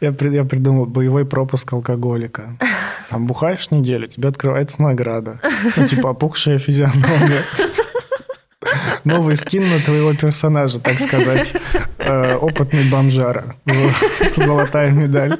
[0.00, 2.56] Я, при- я придумал боевой пропуск алкоголика.
[3.10, 5.40] Там бухаешь неделю, тебе открывается награда.
[5.76, 7.42] Ну, типа опухшая физиономия.
[9.04, 11.54] Новый скин на твоего персонажа, так сказать.
[11.98, 13.56] Э, опытный бомжара.
[13.66, 15.38] Зо- Золотая медаль.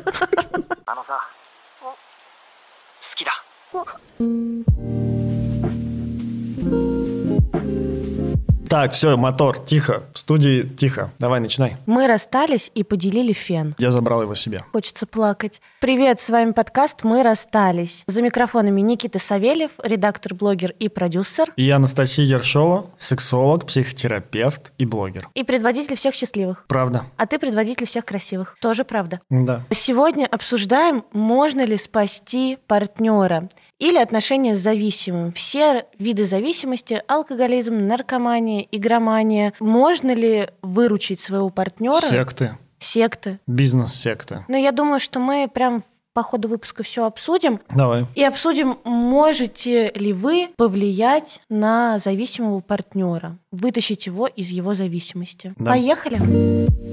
[0.86, 1.20] あのさ
[1.80, 1.94] 好
[3.14, 3.30] きだ
[8.70, 10.04] Так, все, мотор, тихо.
[10.12, 11.10] В студии тихо.
[11.18, 11.76] Давай, начинай.
[11.86, 13.74] Мы расстались и поделили фен.
[13.78, 14.62] Я забрал его себе.
[14.70, 15.60] Хочется плакать.
[15.80, 18.04] Привет, с вами подкаст «Мы расстались».
[18.06, 21.52] За микрофонами Никита Савельев, редактор, блогер и продюсер.
[21.56, 25.28] И Анастасия Ершова, сексолог, психотерапевт и блогер.
[25.34, 26.64] И предводитель всех счастливых.
[26.68, 27.06] Правда?
[27.16, 28.56] А ты предводитель всех красивых.
[28.60, 29.20] Тоже правда.
[29.30, 29.62] Да.
[29.72, 33.48] Сегодня обсуждаем, можно ли спасти партнера
[33.80, 35.32] или отношения с зависимым.
[35.32, 39.54] Все виды зависимости, алкоголизм, наркомания, игромания.
[39.58, 42.00] Можно ли выручить своего партнера?
[42.00, 43.40] Секты, Секты.
[43.46, 44.44] бизнес-секты.
[44.46, 47.60] Но я думаю, что мы прям по ходу выпуска все обсудим.
[47.70, 48.04] Давай.
[48.14, 55.54] И обсудим, можете ли вы повлиять на зависимого партнера, вытащить его из его зависимости.
[55.56, 55.72] Да.
[55.72, 56.89] Поехали.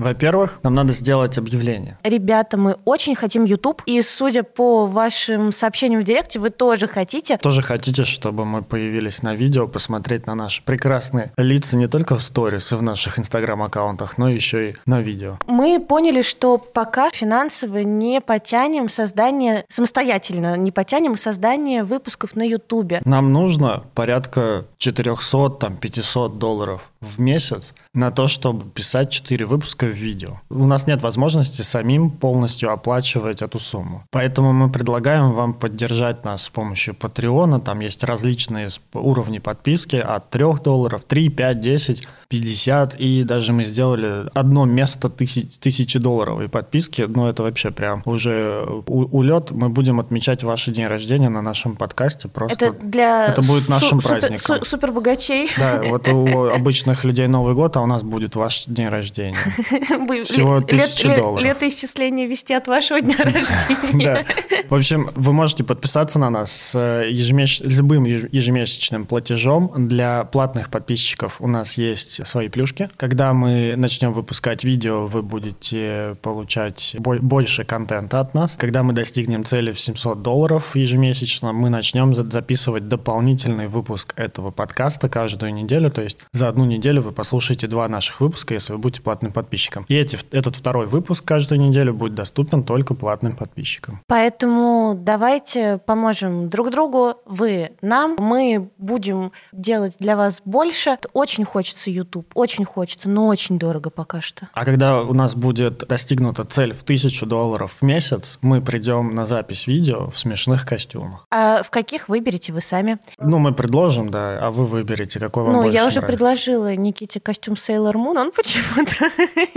[0.00, 1.98] Во-первых, нам надо сделать объявление.
[2.02, 7.36] Ребята, мы очень хотим YouTube, и судя по вашим сообщениям в директе, вы тоже хотите.
[7.36, 12.22] Тоже хотите, чтобы мы появились на видео, посмотреть на наши прекрасные лица не только в
[12.22, 15.38] сторис и в наших инстаграм-аккаунтах, но еще и на видео.
[15.46, 23.04] Мы поняли, что пока финансово не потянем создание, самостоятельно не потянем создание выпусков на YouTube.
[23.04, 29.89] Нам нужно порядка 400, там, 500 долларов в месяц на то, чтобы писать 4 выпуска
[29.90, 30.40] в видео.
[30.50, 34.04] У нас нет возможности самим полностью оплачивать эту сумму.
[34.10, 37.60] Поэтому мы предлагаем вам поддержать нас с помощью Патреона.
[37.60, 42.94] Там есть различные уровни подписки от 3 долларов, 3, 5, 10, 50.
[43.00, 47.02] И даже мы сделали одно место тысяч, тысячи долларовой подписки.
[47.08, 49.50] Ну, это вообще прям уже у- улет.
[49.50, 52.28] Мы будем отмечать ваш день рождения на нашем подкасте.
[52.28, 54.56] Просто Это для это будет су- нашим супер- праздником.
[54.58, 55.50] су- супербогачей.
[55.58, 59.36] Да, вот у обычных людей Новый год, а у нас будет ваш день рождения.
[60.24, 61.44] Всего лет- тысяча лет- долларов.
[61.46, 64.04] Летоисчисление вести от вашего дня рождения.
[64.04, 64.24] Да.
[64.68, 69.72] В общем, вы можете подписаться на нас с ежемесяч- любым еж- ежемесячным платежом.
[69.76, 72.88] Для платных подписчиков у нас есть свои плюшки.
[72.96, 78.56] Когда мы начнем выпускать видео, вы будете получать бо- больше контента от нас.
[78.58, 84.50] Когда мы достигнем цели в 700 долларов ежемесячно, мы начнем за- записывать дополнительный выпуск этого
[84.50, 85.90] подкаста каждую неделю.
[85.90, 89.69] То есть за одну неделю вы послушаете два наших выпуска, если вы будете платным подписчиком.
[89.88, 94.00] И эти, этот второй выпуск каждую неделю будет доступен только платным подписчикам.
[94.06, 100.98] Поэтому давайте поможем друг другу, вы нам, мы будем делать для вас больше.
[101.12, 104.48] Очень хочется YouTube, очень хочется, но очень дорого пока что.
[104.52, 109.26] А когда у нас будет достигнута цель в тысячу долларов в месяц, мы придем на
[109.26, 111.26] запись видео в смешных костюмах.
[111.30, 112.98] А в каких выберете вы сами?
[113.18, 116.16] Ну, мы предложим, да, а вы выберете, какой вам ну, больше я уже нравится.
[116.16, 119.10] предложила Никите костюм Sailor Moon, он почему-то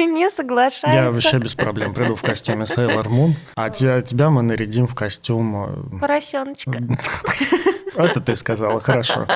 [0.05, 1.03] не соглашается.
[1.03, 4.95] Я вообще без проблем приду в костюме Sailor Moon, а тебя, тебя мы нарядим в
[4.95, 5.95] костюм...
[5.95, 6.71] э, Поросеночка.
[7.95, 9.27] Это ты сказала, хорошо.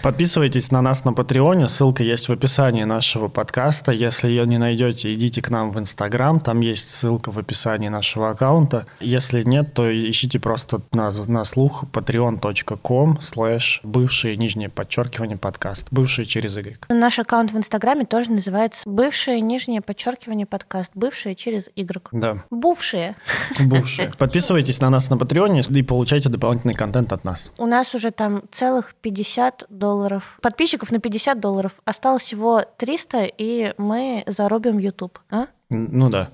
[0.00, 3.90] Подписывайтесь на нас на Патреоне, ссылка есть в описании нашего подкаста.
[3.90, 8.30] Если ее не найдете, идите к нам в Инстаграм, там есть ссылка в описании нашего
[8.30, 8.86] аккаунта.
[9.00, 15.88] Если нет, то ищите просто на, на слух patreon.com слэш бывшие нижнее подчеркивание подкаст.
[15.90, 16.78] Бывшие через Y.
[16.90, 20.92] Наш аккаунт в Инстаграме тоже называется «Бывшее нижнее подчеркивание подкаст».
[20.94, 22.08] Бывшее через Y.
[22.12, 23.16] Да, Бывшие.
[23.64, 24.12] бывшие.
[24.16, 27.50] Подписывайтесь на нас на Патреоне и получайте дополнительный контент от нас.
[27.58, 30.38] У нас уже там целых 50 долларов.
[30.42, 31.72] Подписчиков на 50 долларов.
[31.84, 35.18] Осталось всего 300, и мы зарубим YouTube.
[35.30, 35.46] А?
[35.70, 36.30] Ну да.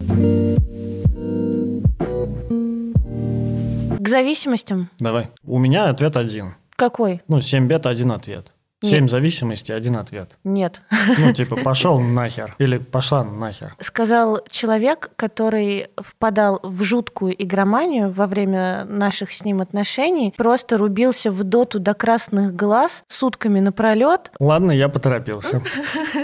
[3.98, 4.90] К зависимостям.
[4.98, 5.30] Давай.
[5.44, 6.54] У меня ответ один.
[6.76, 7.22] Какой?
[7.28, 8.53] Ну, 7 бед, один ответ.
[8.84, 10.38] 7 зависимостей, один ответ.
[10.44, 10.82] Нет.
[11.18, 12.54] Ну, типа, пошел нахер.
[12.58, 13.74] Или пошла нахер.
[13.80, 21.30] Сказал человек, который впадал в жуткую игроманию во время наших с ним отношений, просто рубился
[21.30, 24.30] в доту до красных глаз сутками напролет.
[24.38, 25.62] Ладно, я поторопился.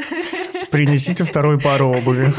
[0.70, 2.32] Принесите вторую пару обуви.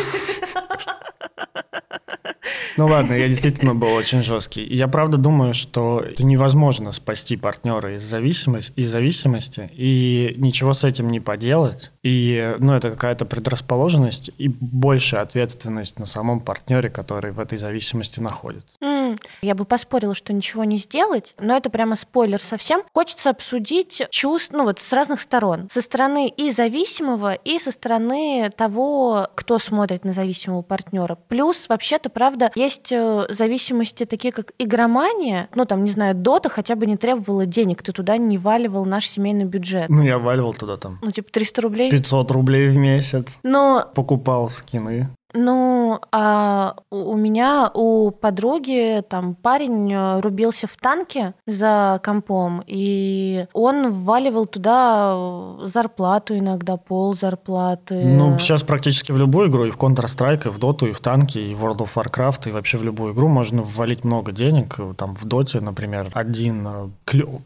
[2.78, 4.64] Ну ладно, я действительно был очень жесткий.
[4.64, 11.10] Я правда думаю, что невозможно спасти партнера из зависимости, из зависимости, и ничего с этим
[11.10, 11.91] не поделать.
[12.04, 18.20] И, ну, это какая-то предрасположенность и большая ответственность на самом партнере, который в этой зависимости
[18.20, 18.78] находится.
[18.82, 22.82] М, Я бы поспорила, что ничего не сделать, но это прямо спойлер совсем.
[22.94, 25.68] Хочется обсудить чувств, ну вот с разных сторон.
[25.70, 31.18] Со стороны и зависимого, и со стороны того, кто смотрит на зависимого партнера.
[31.28, 35.50] Плюс, вообще-то, правда, есть э, зависимости такие, как игромания.
[35.56, 39.08] Ну, там, не знаю, дота хотя бы не требовала денег, ты туда не валивал наш
[39.10, 39.90] семейный бюджет.
[39.90, 41.91] Ну, я валивал туда там Ну, типа 300 рублей.
[41.92, 43.40] 500 рублей в месяц.
[43.44, 45.10] Но Покупал скины.
[45.34, 53.46] Ну, а у меня, у подруги, там парень э, рубился в танке за компом, и
[53.54, 58.04] он вваливал туда э, зарплату иногда, пол зарплаты.
[58.04, 61.38] Ну, сейчас практически в любую игру, и в Counter-Strike, и в Доту, и в танки,
[61.38, 64.80] и в World of Warcraft, и вообще в любую игру можно ввалить много денег.
[64.98, 66.92] Там в Доте, например, один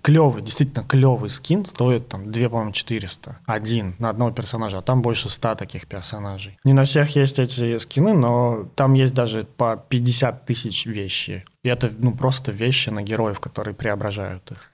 [0.01, 3.39] клевый, действительно клевый скин стоит там 2, по-моему, 400.
[3.45, 6.57] Один на одного персонажа, а там больше 100 таких персонажей.
[6.63, 11.45] Не на всех есть эти скины, но там есть даже по 50 тысяч вещи.
[11.63, 14.71] И это, ну, просто вещи на героев, которые преображают их.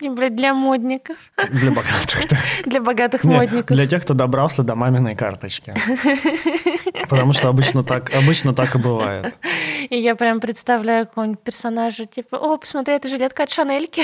[0.00, 1.16] Для модников,
[1.50, 2.36] Для богатых, да.
[2.64, 3.76] для богатых Не, модников.
[3.76, 5.74] Для тех, кто добрался до маминой карточки.
[7.08, 9.36] Потому что обычно так, обычно так и бывает.
[9.90, 14.02] И я прям представляю какого-нибудь персонажа, типа, о, посмотри, это жилетка от Шанельки.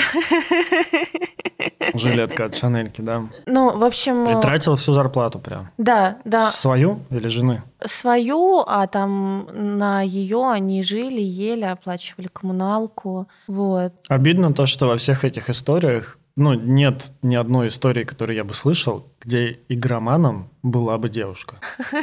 [1.93, 3.23] Жилетка от Шанельки, да.
[3.45, 5.69] Ну, в общем, И тратил всю зарплату прям.
[5.77, 7.63] да, да, Свою или жены?
[7.87, 9.47] Свою, а там
[9.77, 13.27] на ее они жили, ели, оплачивали коммуналку.
[13.47, 13.93] Вот.
[14.09, 18.53] Обидно то, что во всех этих историях ну, нет ни одной истории, которую я бы
[18.53, 21.55] слышал, где игроманом была бы девушка.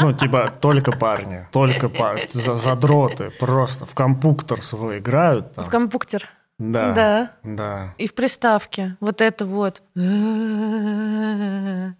[0.00, 5.64] Ну, типа, только парни, только па- за- задроты, просто в компуктор свой играют там.
[5.64, 6.26] В компуктер.
[6.58, 7.30] Да, Да.
[7.44, 7.94] да.
[7.98, 8.96] И в приставке.
[9.00, 9.82] Вот это вот.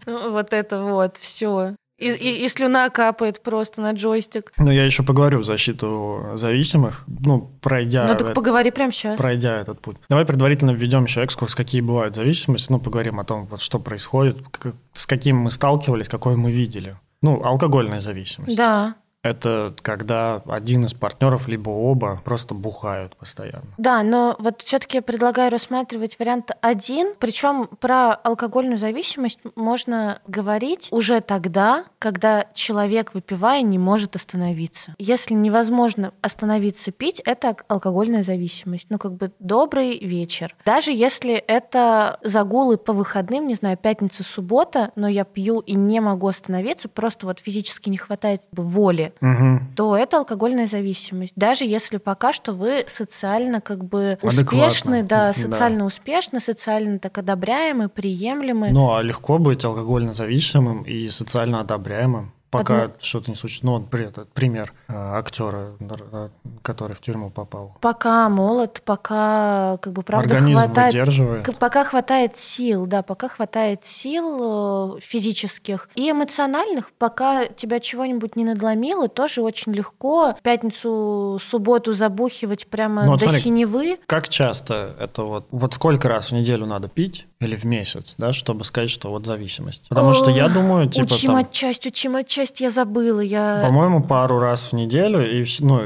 [0.07, 1.17] Вот это вот.
[1.19, 1.77] Все.
[2.03, 4.53] И, и- и слюна капает просто на джойстик.
[4.59, 8.07] Но я еще поговорю в защиту зависимых, ну, пройдя...
[8.07, 9.17] ну так э- поговори прямо сейчас.
[9.21, 9.97] пройдя этот путь.
[10.09, 14.39] Давай предварительно введем еще экскурс, какие бывают зависимости, ну, поговорим о том, вот что происходит,
[14.51, 16.97] к- с каким мы сталкивались, какой мы видели.
[17.23, 18.57] Ну, алкогольная зависимость.
[18.57, 18.95] Да.
[19.23, 23.69] Это когда один из партнеров, либо оба, просто бухают постоянно.
[23.79, 27.15] Да, но вот все-таки я предлагаю рассматривать вариант один.
[27.19, 34.95] Причем про алкогольную зависимость можно говорить уже тогда, когда человек, выпивая, не может остановиться.
[34.99, 38.87] Если невозможно остановиться пить, это ал- алкогольная зависимость.
[38.91, 40.57] Ну, как бы добрый вечер.
[40.65, 46.01] Даже если это загулы по выходным, не знаю, пятница, суббота, но я пью и не
[46.01, 49.73] могу остановиться, просто вот физически не хватает как Мгм.
[49.77, 51.33] то это алкогольная зависимость.
[51.37, 55.33] Даже если пока что вы социально как бы Адекватно, успешны, да, да.
[55.33, 58.71] социально успешны, социально так одобряемы, приемлемы.
[58.71, 62.33] Ну, а легко быть алкогольно зависимым и социально одобряемым.
[62.53, 63.65] Пока Одно- что-то не случится.
[63.65, 66.29] Ну, вот при- этот пример э, актера, э,
[66.61, 67.79] который в тюрьму попал.
[67.81, 70.93] Пока молод, пока как бы правда Организм хватает.
[70.93, 71.59] выдерживает.
[71.59, 78.45] Пока хватает сил, да, пока хватает сил э, физических и эмоциональных, пока тебя чего-нибудь не
[78.45, 83.99] надломило, тоже очень легко пятницу, субботу забухивать прямо Ну, вот до смотри, синевы.
[84.07, 85.47] Как часто это вот...
[85.51, 89.25] Вот сколько раз в неделю надо пить или в месяц, да, чтобы сказать, что вот
[89.25, 89.89] зависимость?
[89.89, 91.37] Потому что я думаю, типа учим там...
[91.37, 93.63] отчасть, учим отчасть, я забыла, я...
[93.67, 95.81] По-моему, пару раз в неделю, и, ну,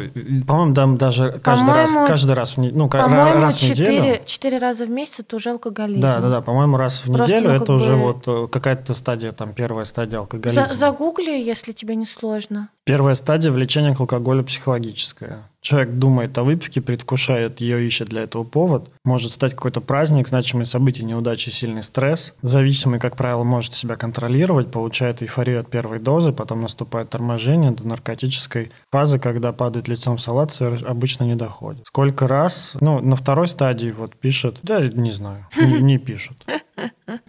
[0.46, 4.18] по-моему, там даже каждый раз, каждый раз в неделю, ну, По-моему, раз в неделю.
[4.26, 6.00] четыре, раза в месяц это уже алкоголизм.
[6.00, 8.48] Да, да, да, по-моему, раз в Просто, неделю ну, это как уже бы- вот э,
[8.50, 10.66] какая-то стадия, там, первая стадия алкоголизма.
[10.66, 12.68] За- загугли, если тебе не сложно.
[12.86, 15.50] Первая стадия влечения к алкоголю психологическая.
[15.60, 18.92] Человек думает о выпивке, предвкушает ее, ищет для этого повод.
[19.04, 22.32] Может стать какой-то праздник, значимые события, неудачи, сильный стресс.
[22.42, 27.88] Зависимый, как правило, может себя контролировать, получает эйфорию от первой дозы, потом наступает торможение до
[27.88, 31.86] наркотической фазы, когда падает лицом в салат, обычно не доходит.
[31.86, 32.76] Сколько раз?
[32.80, 36.36] Ну, на второй стадии вот пишет, да, не знаю, не, не пишут.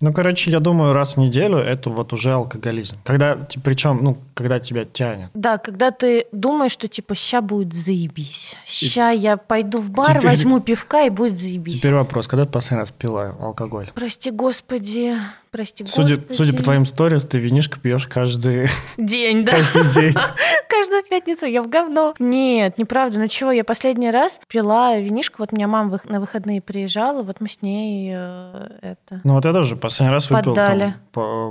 [0.02, 2.98] Ну, короче, я думаю, раз в неделю это вот уже алкоголизм.
[3.04, 5.30] Когда, причем, ну, когда тебя тянет.
[5.34, 8.56] Да, когда ты думаешь, что типа ща будет заебись.
[8.66, 11.80] Ща я пойду в бар, Теперь- возьму пивка и будет заебись.
[11.80, 13.90] Теперь вопрос, когда ты последний раз пила алкоголь?
[13.96, 15.16] Прости, господи.
[15.52, 16.38] Прости, Судя, господи.
[16.38, 19.54] судя по твоим сторис, ты винишко пьешь каждый, День, да.
[19.54, 20.14] каждый день.
[20.70, 22.14] Каждую пятницу я в говно.
[22.20, 23.18] Нет, неправда.
[23.20, 25.38] Ну чего, я последний раз пила винишко.
[25.40, 29.22] Вот у меня мама на выходные приезжала, вот мы с ней э, это...
[29.24, 30.94] Ну вот я тоже последний раз выпил там,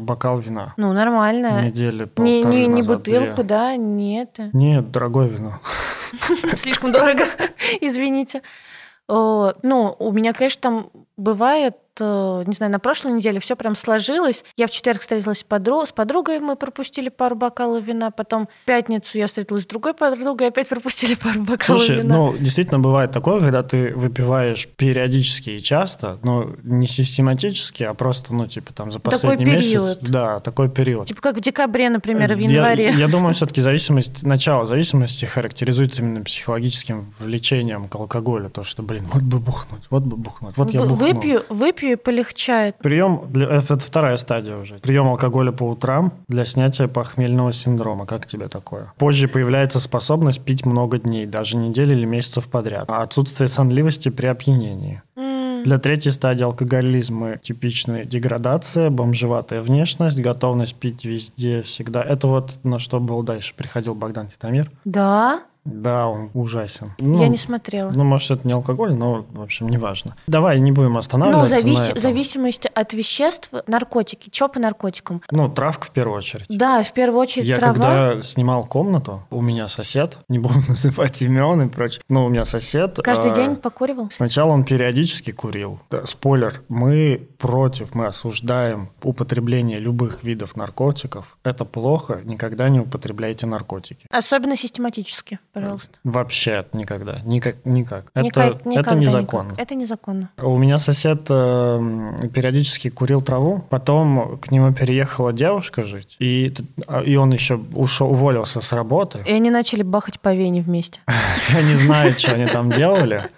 [0.05, 0.75] бокал вина.
[0.77, 1.65] Ну, нормально.
[1.67, 3.45] Недели Не, полторы не, не назад, бутылку, две.
[3.45, 4.51] да, не это.
[4.53, 5.59] Нет, дорогое вино.
[6.57, 7.25] Слишком дорого,
[7.81, 8.43] извините.
[9.09, 11.75] Ну, у меня, конечно, там бывает,
[12.05, 14.45] не знаю, на прошлой неделе все прям сложилось.
[14.57, 18.11] Я в четверг встретилась с, подру- с подругой, мы пропустили пару бокалов вина.
[18.11, 22.17] Потом в пятницу я встретилась с другой подругой, опять пропустили пару бокалов Слушай, вина.
[22.17, 28.35] ну, действительно бывает такое, когда ты выпиваешь периодически и часто, но не систематически, а просто,
[28.35, 29.69] ну, типа, там, за Такой последний месяц.
[29.71, 29.99] период.
[30.03, 31.07] Да, такой период.
[31.09, 32.91] Типа как в декабре, например, в Я- январе.
[32.97, 38.51] Я, думаю, все-таки зависимость, начало зависимости характеризуется именно психологическим влечением к алкоголю.
[38.51, 41.07] То, что, блин, вот бы бухнуть, вот бы бухнуть, вот я В- бухну.
[41.07, 42.77] выпью, выпью и полегчает.
[42.79, 44.79] Прием, для, это вторая стадия уже.
[44.79, 48.07] Прием алкоголя по утрам для снятия похмельного синдрома.
[48.07, 48.93] Как тебе такое?
[48.99, 52.85] Позже появляется способность пить много дней, даже недели или месяцев подряд.
[52.89, 55.03] А отсутствие сонливости при опьянении.
[55.67, 62.03] Для третьей стадии алкоголизма типичная деградация, бомжеватая внешность, готовность пить везде, всегда.
[62.05, 63.53] Это вот на что был дальше.
[63.57, 64.71] Приходил Богдан Титамир.
[64.85, 65.43] Да?
[65.67, 66.93] Да, он ужасен.
[66.99, 67.91] я Ну, не смотрела.
[67.95, 70.17] Ну, может, это не алкоголь, но, в общем, неважно.
[70.27, 71.99] Давай не будем Ну, останавливаться завис- на этом.
[71.99, 74.31] зависимость от веществ, наркотики.
[74.31, 75.23] Чё по наркотикам?
[75.31, 76.47] Ну, травка в первую очередь.
[76.49, 77.75] Да, в первую очередь Я трава.
[77.75, 82.45] когда снимал комнату, у меня сосед, не буду называть имен и прочее, но у меня
[82.45, 82.99] сосед...
[83.03, 84.09] Каждый э, день покуривал?
[84.11, 85.81] Сначала он периодически курил.
[85.91, 91.37] Да, спойлер, мы против, мы осуждаем употребление любых видов наркотиков.
[91.43, 94.07] Это плохо, никогда не употребляйте наркотики.
[94.11, 95.99] Особенно систематически, пожалуйста.
[96.05, 98.05] Вообще никогда, никак, никак.
[98.15, 99.49] Это, Никак- это никогда незаконно.
[99.51, 99.59] никак.
[99.61, 100.29] Это незаконно.
[100.43, 106.53] У меня сосед э, периодически курил траву, потом к нему переехала девушка жить, и,
[107.07, 109.23] и он еще ушел, уволился с работы.
[109.27, 111.01] И они начали бахать по вене вместе.
[111.55, 113.31] Я не знаю, что они там делали,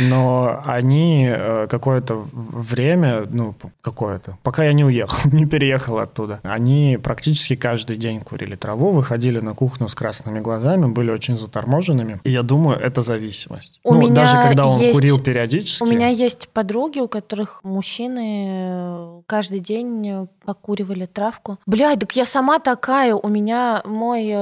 [0.00, 6.98] но они э, какое-то время, ну, какое-то, пока я не уехал, не переехал оттуда, они
[7.02, 12.20] практически каждый день курили траву, выходили на кухню с красными глазами, были очень заторможенными.
[12.24, 13.80] И я думаю, это зависимость.
[13.84, 15.82] У ну, меня даже когда он есть- курил периодически...
[15.82, 21.58] У меня есть подруги, у которых мужчины э, каждый день э, покуривали травку.
[21.66, 23.14] Блядь, так я сама такая.
[23.14, 24.32] У меня мой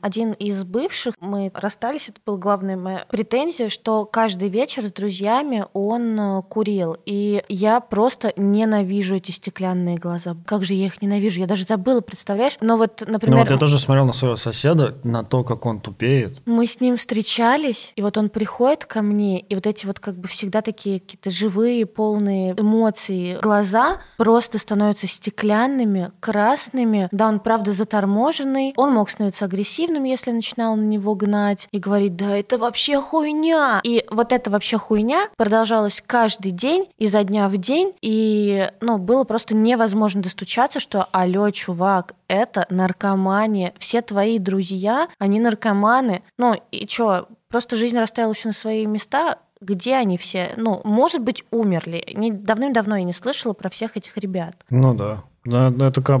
[0.00, 5.66] один из бывших, мы расстались, это была главная моя претензия, что каждый вечер с друзьями
[5.72, 6.96] он э, курил.
[7.06, 10.36] И я просто ненавижу эти стеклянные глаза.
[10.46, 11.40] Как же я их ненавижу?
[11.40, 12.56] Я даже забыла, представляешь?
[12.60, 15.80] Но вот, Ну например, вот я тоже смотрел на своего соседа, на то, как он
[15.80, 16.40] тупеет.
[16.46, 20.16] мы с ним встречались, и вот он приходит ко мне, и вот эти вот как
[20.18, 27.08] бы всегда такие какие-то живые, полные эмоций глаза просто становятся стеклянными, красными.
[27.12, 28.74] Да, он правда заторможенный.
[28.76, 33.80] Он мог становиться агрессивным, если начинала на него гнать и говорить, да это вообще хуйня.
[33.84, 39.24] И вот это вообще хуйня продолжалась каждый день, изо дня в день, и, ну, было
[39.24, 43.74] просто невозможно достучаться, что, алло, чувак, это наркомания.
[43.78, 46.22] Все твои друзья, они наркоманы.
[46.38, 50.52] Ну, и чё, просто жизнь расставила все на свои места, где они все?
[50.56, 52.04] Ну, может быть, умерли.
[52.32, 54.56] Давным-давно я не слышала про всех этих ребят.
[54.70, 56.20] Ну да, это к,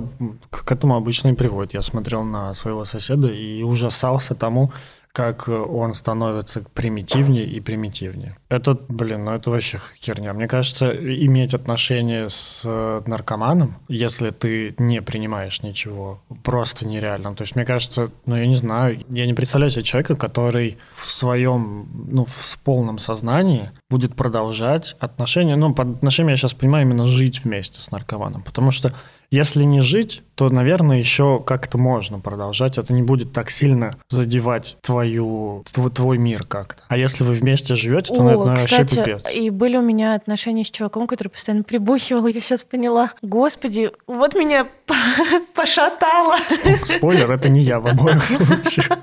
[0.50, 1.74] к этому обычно и приводит.
[1.74, 4.72] Я смотрел на своего соседа и ужасался тому,
[5.12, 8.36] как он становится примитивнее и примитивнее.
[8.48, 10.32] Это, блин, ну это вообще херня.
[10.32, 17.34] Мне кажется, иметь отношения с э, наркоманом, если ты не принимаешь ничего, просто нереально.
[17.34, 21.06] То есть, мне кажется, ну я не знаю, я не представляю себе человека, который в
[21.06, 25.56] своем, ну, в полном сознании будет продолжать отношения.
[25.56, 28.42] Ну, под отношениями я сейчас понимаю именно жить вместе с наркоманом.
[28.42, 28.94] Потому что
[29.32, 32.76] если не жить, то, наверное, еще как-то можно продолжать.
[32.76, 36.82] Это не будет так сильно задевать твою, твой, твой мир как-то.
[36.88, 39.24] А если вы вместе живете, то это, наверное, вообще кстати, пипец.
[39.32, 43.12] и были у меня отношения с чуваком, который постоянно прибухивал, я сейчас поняла.
[43.22, 44.66] Господи, вот меня
[45.54, 46.36] пошатало.
[46.84, 48.88] Спойлер, это не я в обоих случаях.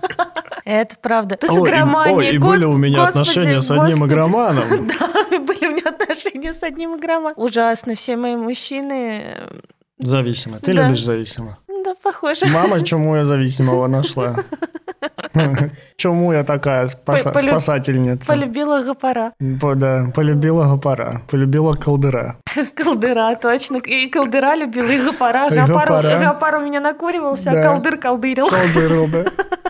[0.63, 1.36] Это правда.
[1.38, 2.15] Ты с игроманией.
[2.15, 4.88] ой, и были у меня отношения с одним игроманом.
[4.88, 7.33] Да, были у меня отношения с одним игроманом.
[7.38, 9.48] Ужасно, все мои мужчины...
[10.00, 10.58] Зависимо.
[10.60, 10.84] Ты Да.
[10.88, 11.58] любишь зависимо.
[11.86, 12.46] Да, похоже.
[12.48, 14.36] Мама, чему я зависимого нашла?
[15.98, 18.27] Чему я такая спаса- Полю- спасательница?
[18.27, 19.34] Полюбила гопара.
[19.39, 22.38] Да, полюбила гопара, полюбила колдыра.
[22.75, 23.77] Колдыра, точно.
[23.77, 25.50] И колдыра любила, и гопара.
[25.50, 26.20] Гопар, гопара.
[26.20, 28.50] гопар у меня накуривался, а колдыр колдырил.
[28.50, 29.24] Колдыру, да.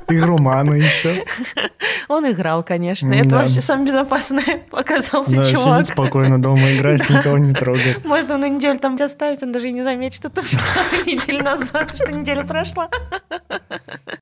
[0.10, 1.24] Игрумана еще.
[2.08, 3.14] Он играл, конечно.
[3.14, 5.76] Это вообще самый безопасный оказался чувак.
[5.78, 8.04] сидит спокойно дома, играет, никого не трогает.
[8.06, 10.58] Можно на неделю там оставить, он даже и не заметит, что то, что
[11.06, 12.90] неделю назад, что неделя прошла.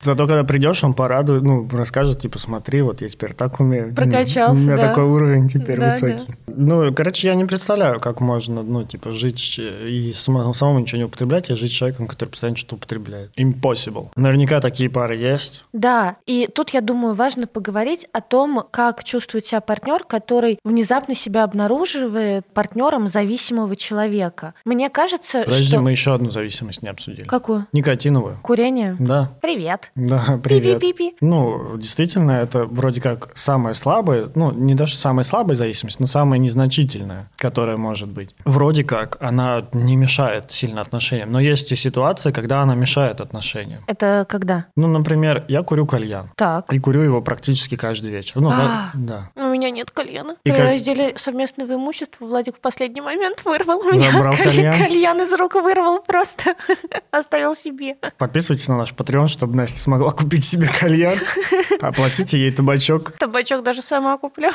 [0.00, 3.94] Зато когда придешь, он порадует, ну, расскажет, типа, смотри, вот я теперь так умею.
[3.94, 4.88] Прокачался, У меня да.
[4.88, 6.34] такой уровень теперь Да, высокий.
[6.48, 11.04] Ну, короче, я не представляю, как можно, ну, типа, жить и само- самому ничего не
[11.04, 13.30] употреблять, и жить с человеком, который постоянно что-то употребляет.
[13.38, 14.08] Impossible.
[14.16, 15.64] Наверняка такие пары есть.
[15.72, 21.14] Да, и тут, я думаю, важно поговорить о том, как чувствует себя партнер, который внезапно
[21.14, 24.54] себя обнаруживает партнером зависимого человека.
[24.64, 25.80] Мне кажется, Подожди, что...
[25.80, 27.26] мы еще одну зависимость не обсудили.
[27.28, 27.66] Какую?
[27.72, 28.38] Никотиновую.
[28.42, 28.96] Курение?
[28.98, 29.92] Да, Привет.
[29.94, 30.80] да, привет.
[30.92, 31.16] Пи-пи-пи-пи.
[31.20, 36.38] Ну, действительно, это вроде как самая слабая, ну, не даже самая слабая зависимость, но самая
[36.38, 38.34] незначительная, которая может быть.
[38.44, 43.82] Вроде как она не мешает сильно отношениям, но есть и ситуации, когда она мешает отношениям.
[43.86, 44.66] Это когда?
[44.76, 46.30] Ну, например, я курю кальян.
[46.36, 46.72] Так.
[46.72, 48.40] И курю его практически каждый вечер.
[48.40, 49.30] Ну, да, да.
[49.36, 50.36] У меня нет кальяна.
[50.44, 54.44] И При как- разделе совместного имущества Владик в последний момент вырвал у меня Забрал каль-
[54.44, 54.72] кальян?
[54.78, 56.54] кальян из рук вырвал просто.
[57.10, 57.96] Оставил себе.
[58.18, 61.18] Подписывайтесь на наш Patreon, чтобы Настя смогла купить себе кальян.
[61.80, 63.12] Оплатите ей табачок.
[63.18, 64.50] Табачок даже сама куплю.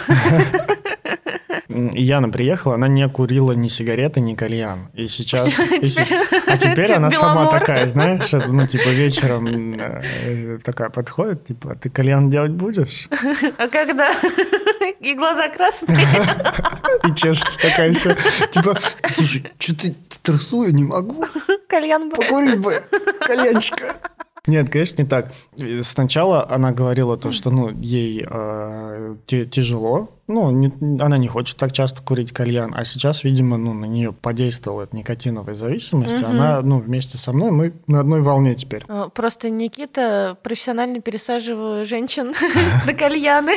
[1.69, 4.89] Яна приехала, она не курила ни сигареты, ни кальян.
[4.93, 5.59] И сейчас...
[5.59, 5.87] и
[6.47, 11.89] А теперь она сама такая, знаешь, ну, типа, вечером э, такая подходит, типа, «А ты
[11.89, 13.09] кальян делать будешь?
[13.57, 14.11] А когда?
[14.99, 16.05] И глаза красные.
[17.07, 18.15] И чешется такая все.
[18.51, 18.77] Типа,
[19.07, 21.25] слушай, что-то стрессую, не могу.
[21.67, 22.15] Кальян бы.
[22.15, 22.83] Покурить бы,
[23.19, 23.95] кальянчика.
[24.45, 25.31] Нет, конечно, не так.
[25.55, 31.57] И Сначала она говорила то, что ну, ей э, тяжело, ну, не- она не хочет
[31.57, 36.25] так часто курить кальян, а сейчас, видимо, ну, на нее подействовала эта никотиновая зависимость, и
[36.25, 38.83] она, ну, вместе со мной, мы на одной волне теперь.
[38.87, 42.33] Э, Просто Никита профессионально пересаживаю женщин
[42.85, 43.53] на кальяны.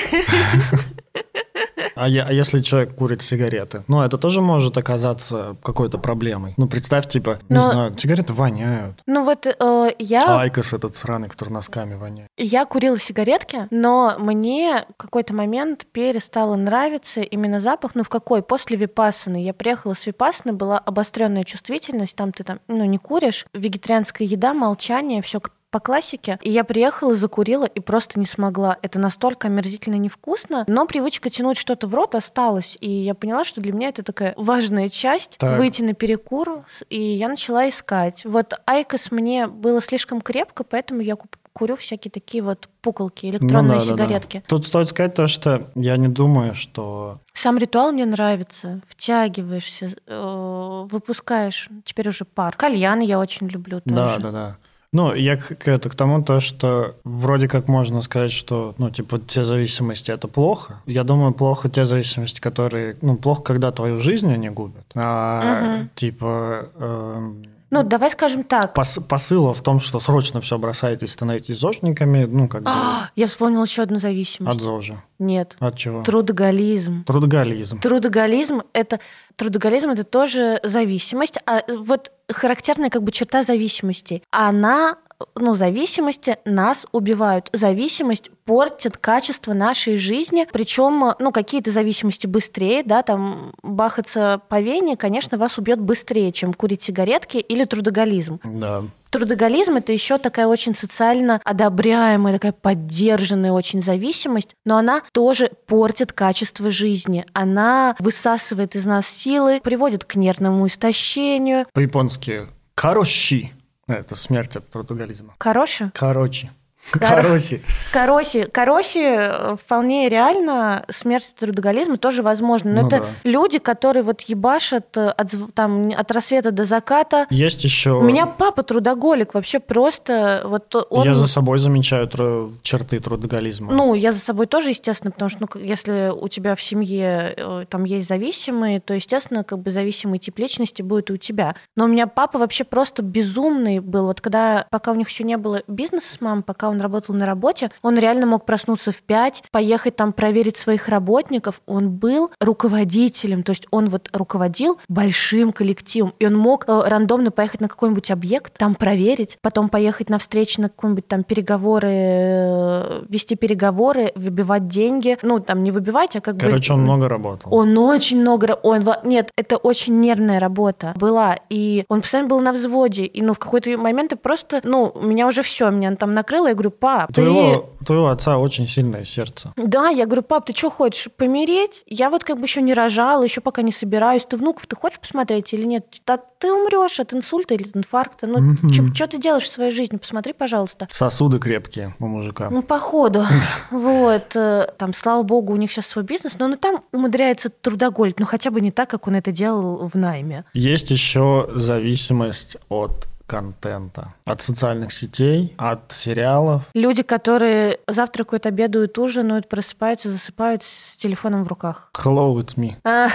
[1.95, 3.83] А, я- а если человек курит сигареты?
[3.89, 6.53] Ну, это тоже может оказаться какой-то проблемой.
[6.59, 9.03] Ну, представь, типа, не Но- знаю, сигареты воняют.
[9.07, 12.29] Ну вот э, я IQOS этот сраный, который носками воняет.
[12.37, 17.95] Я курила сигаретки, но мне какой-то момент перестало нравиться именно запах.
[17.95, 18.43] Ну, в какой?
[18.43, 19.43] После випассаны.
[19.43, 24.53] Я приехала с випассаны, была обостренная чувствительность, там ты там, ну, не куришь, вегетарианская еда,
[24.53, 26.39] молчание, все по классике.
[26.43, 28.79] И я приехала, закурила и просто не смогла.
[28.83, 32.79] Это настолько омерзительно невкусно, но привычка тянуть что-то в рот осталась.
[32.81, 35.37] И я поняла, что для меня это такая важная часть.
[35.39, 35.59] Так.
[35.59, 38.25] Выйти на перекур, и я начала искать.
[38.25, 43.63] Вот IQOS мне было слишком крепко, поэтому я куп- курю всякие такие вот пуколки, электронные
[43.63, 44.05] Ну да, да, да.
[44.05, 44.43] сигаретки.
[44.47, 48.83] Тут стоит сказать то, что я не думаю, что Сам ритуал мне нравится.
[48.89, 52.55] Втягиваешься, э, выпускаешь теперь уже пар.
[52.57, 54.21] Кальяны я очень люблю тоже.
[54.21, 54.57] Да, да, да.
[54.93, 59.19] Ну, я к, это, к тому, то, что вроде как можно сказать, что, ну, типа,
[59.19, 60.83] те зависимости это плохо.
[60.87, 64.85] Я думаю, плохо те зависимости, которые, ну, плохо, когда твою жизнь они губят.
[64.95, 65.91] А, Мгм.
[65.95, 68.77] типа, эм, Ну, давай скажем так.
[68.77, 73.27] пос- посыла в том, что срочно все бросаете становитесь зожниками, ну, как бы, А, я
[73.27, 74.61] вспомнила еще одну от зависимость.
[74.61, 74.97] зожи.
[75.19, 75.57] Нет.
[75.59, 76.03] От чего?
[76.03, 77.05] Трудоголизм.
[77.05, 77.79] Трудоголизм.
[77.81, 79.01] Трудоголизм это
[79.37, 84.23] трудоголизм это тоже зависимость, а вот характерная как бы черта зависимости.
[84.31, 84.97] Она
[85.35, 87.49] ну, зависимости нас убивают.
[87.53, 90.47] Зависимость портит качество нашей жизни.
[90.53, 96.53] Причем, ну, какие-то зависимости быстрее, да, там бахаться по вене, конечно, вас убьет быстрее, чем
[96.53, 98.41] курить сигаретки или трудоголизм.
[98.45, 98.85] Да.
[99.11, 106.13] Трудоголизм это еще такая очень социально одобряемая, такая поддержанная очень зависимость, но она тоже портит
[106.13, 107.25] качество жизни.
[107.33, 111.67] Она высасывает из нас силы, приводит к нервному истощению.
[111.73, 112.43] По-японски
[112.75, 113.53] «кароши».
[113.89, 115.35] Это смерть от трудоголизма.
[115.39, 116.51] Короче, Короче.
[116.93, 117.63] Кор- Кароси.
[117.93, 122.71] Короси, короси э, вполне реально смерть от трудоголизма тоже возможно.
[122.73, 123.07] Но Ну это да.
[123.25, 127.27] люди, которые вот ебашат э, от, там, от рассвета до заката.
[127.31, 127.93] Есть еще...
[127.93, 131.05] У меня папа трудоголик, вообще просто вот он...
[131.05, 133.73] Я за собой замечаю тру- черты трудоголизма.
[133.73, 137.65] Ну, я за собой тоже, естественно, потому что, ну, если у тебя в семье э,
[137.69, 141.57] там есть зависимые, то, естественно, как бы зависимый тип личности будет и у тебя.
[141.75, 144.07] Но у меня папа вообще просто безумный был.
[144.07, 147.27] Вот когда, пока у них еще не было бизнеса с мамой, пока он работал на
[147.27, 151.61] работе, он реально мог проснуться в 5, поехать там проверить своих работников.
[151.67, 157.31] Он был руководителем, то есть он вот руководил большим коллективом, и он мог э, рандомно
[157.31, 163.05] поехать на какой-нибудь объект, там проверить, потом поехать на встречу на какой-нибудь там переговоры, э,
[163.09, 165.19] вести переговоры, выбивать деньги.
[165.23, 166.41] Ну, там не выбивать, а как бы...
[166.41, 167.55] Короче, он много работал.
[167.55, 168.59] Он очень много...
[168.63, 168.85] Он...
[169.05, 171.37] Нет, это очень нервная работа была.
[171.51, 173.05] И он постоянно был на взводе.
[173.05, 174.61] И ну, в какой-то момент просто...
[174.65, 176.49] Ну, меня уже все, меня там накрыло.
[176.49, 177.23] Я говорю, говорю, пап, У ты...
[177.23, 179.53] твоего, твоего отца очень сильное сердце.
[179.57, 181.83] Да, я говорю, пап, ты что хочешь, помереть?
[181.87, 184.25] Я вот как бы еще не рожала, еще пока не собираюсь.
[184.27, 185.87] Ты внуков, ты хочешь посмотреть или нет?
[186.07, 188.27] Да ты умрешь от инсульта или от инфаркта.
[188.27, 188.95] Ну, Мгм.
[188.95, 189.97] что ты делаешь в своей жизни?
[189.97, 190.87] Посмотри, пожалуйста.
[190.91, 192.51] Сосуды крепкие у мужика.
[192.51, 193.25] Ну, походу.
[193.71, 194.35] Вот.
[194.37, 198.19] э, Там, слава богу, у них сейчас свой бизнес, но он и там умудряется трудоголить,
[198.21, 200.45] но хотя бы не так, как он это делал в найме.
[200.53, 206.63] Есть еще зависимость от контента, от социальных сетей, от сериалов.
[206.75, 211.91] Люди, которые завтракают, обедают, ужинают, просыпаются, засыпают с телефоном в руках.
[211.95, 212.75] Hello, it's me.
[212.85, 213.09] А,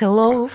[0.00, 0.50] Hello.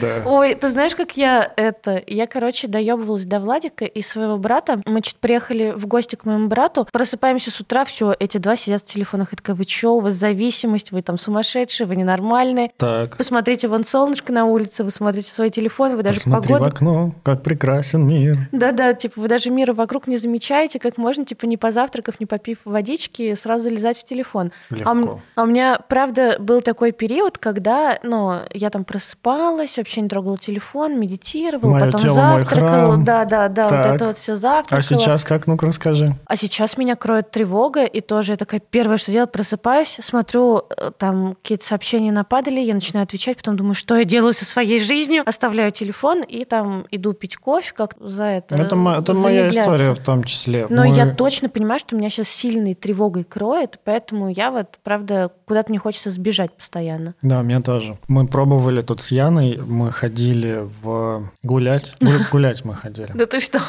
[0.00, 0.22] Да.
[0.26, 2.02] Ой, ты знаешь, как я это...
[2.06, 4.80] Я, короче, доебывалась до Владика и своего брата.
[4.84, 6.86] Мы чуть приехали в гости к моему брату.
[6.92, 9.32] Просыпаемся с утра, все, эти два сидят в телефонах.
[9.32, 12.72] И такая, вы чё, у вас зависимость, вы там сумасшедшие, вы ненормальные.
[12.76, 13.16] Так.
[13.16, 16.74] Посмотрите, вон солнышко на улице, вы смотрите в свой телефон, вы даже Посмотри в погоду...
[16.74, 18.48] окно, как прекрасен мир.
[18.52, 21.56] Да-да, типа вы даже мира вокруг не замечаете, как можно, типа, не
[22.02, 24.50] позавтракав, не попив водички, сразу залезать в телефон.
[24.70, 25.20] А, Легко.
[25.36, 30.36] а у меня, правда, был такой период, когда, ну, я там просыпалась, вообще не трогала
[30.38, 32.96] телефон, медитировала, Моё потом тело, завтракала.
[32.98, 33.94] Да, да, да, вот Так.
[33.94, 34.78] это вот все завтракала.
[34.78, 35.46] А сейчас как?
[35.46, 36.14] Ну-ка расскажи.
[36.26, 40.90] А сейчас меня кроет тревога, и тоже я такая первое, что делаю, просыпаюсь, смотрю, э,
[40.98, 45.22] там какие-то сообщения нападали, я начинаю отвечать, потом думаю, что я делаю со своей жизнью,
[45.26, 48.56] оставляю телефон и там иду пить кофе, как за это.
[48.56, 50.66] Это, мо- это моя история в том числе.
[50.68, 55.30] Но Мы- я точно понимаю, что меня сейчас сильной тревогой кроет, поэтому я вот, правда,
[55.46, 57.14] куда-то мне хочется сбежать постоянно.
[57.22, 57.98] Да, мне тоже.
[58.08, 61.94] Мы пробовали тут с Яной, мы ходили в гулять.
[62.00, 63.10] Гу- Гулять мы ходили.
[63.14, 63.60] Да ты что?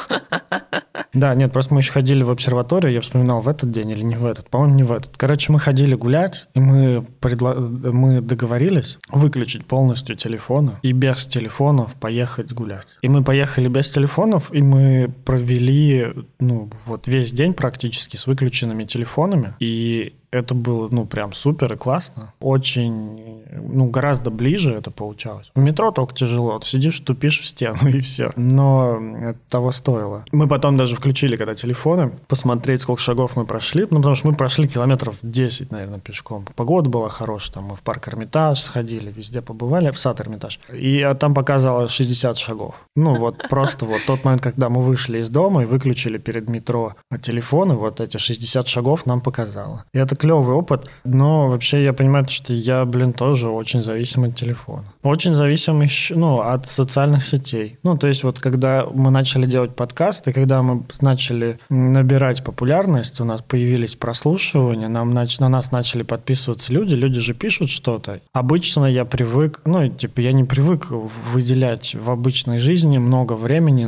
[1.12, 4.16] Да, нет, просто мы еще ходили в обсерваторию, я вспоминал, в этот день или не
[4.16, 5.16] в этот, по-моему, не в этот.
[5.16, 11.94] Короче, мы ходили гулять, и мы, предла- мы договорились выключить полностью телефоны и без телефонов
[11.94, 12.86] поехать гулять.
[13.02, 18.84] И мы поехали без телефонов, и мы провели, ну, вот весь день практически с выключенными
[18.84, 22.32] телефонами, и это было, ну, прям супер и классно.
[22.40, 25.50] Очень, ну, гораздо ближе это получалось.
[25.54, 26.58] В метро только тяжело.
[26.58, 28.30] Ты сидишь, тупишь в стену и все.
[28.36, 30.24] Но это того стоило.
[30.32, 33.86] Мы потом даже включили, когда телефоны, посмотреть, сколько шагов мы прошли.
[33.90, 36.44] Ну, потому что мы прошли километров 10, наверное, пешком.
[36.56, 37.54] Погода была хорошая.
[37.54, 40.58] Там мы в парк Эрмитаж сходили, везде побывали, в сад Эрмитаж.
[40.72, 42.74] И а, там показалось 60 шагов.
[42.96, 46.94] Ну, вот просто вот тот момент, когда мы вышли из дома и выключили перед метро
[47.20, 49.84] телефоны, вот эти 60 шагов нам показало.
[49.94, 54.34] И это клевый опыт, но вообще я понимаю, что я, блин, тоже очень зависим от
[54.34, 54.84] телефона.
[55.02, 57.76] Очень зависим еще, ну, от социальных сетей.
[57.82, 63.24] Ну, то есть вот когда мы начали делать подкасты, когда мы начали набирать популярность, у
[63.24, 68.20] нас появились прослушивания, нам нач- на нас начали подписываться люди, люди же пишут что-то.
[68.32, 70.86] Обычно я привык, ну, типа, я не привык
[71.34, 73.84] выделять в обычной жизни много времени,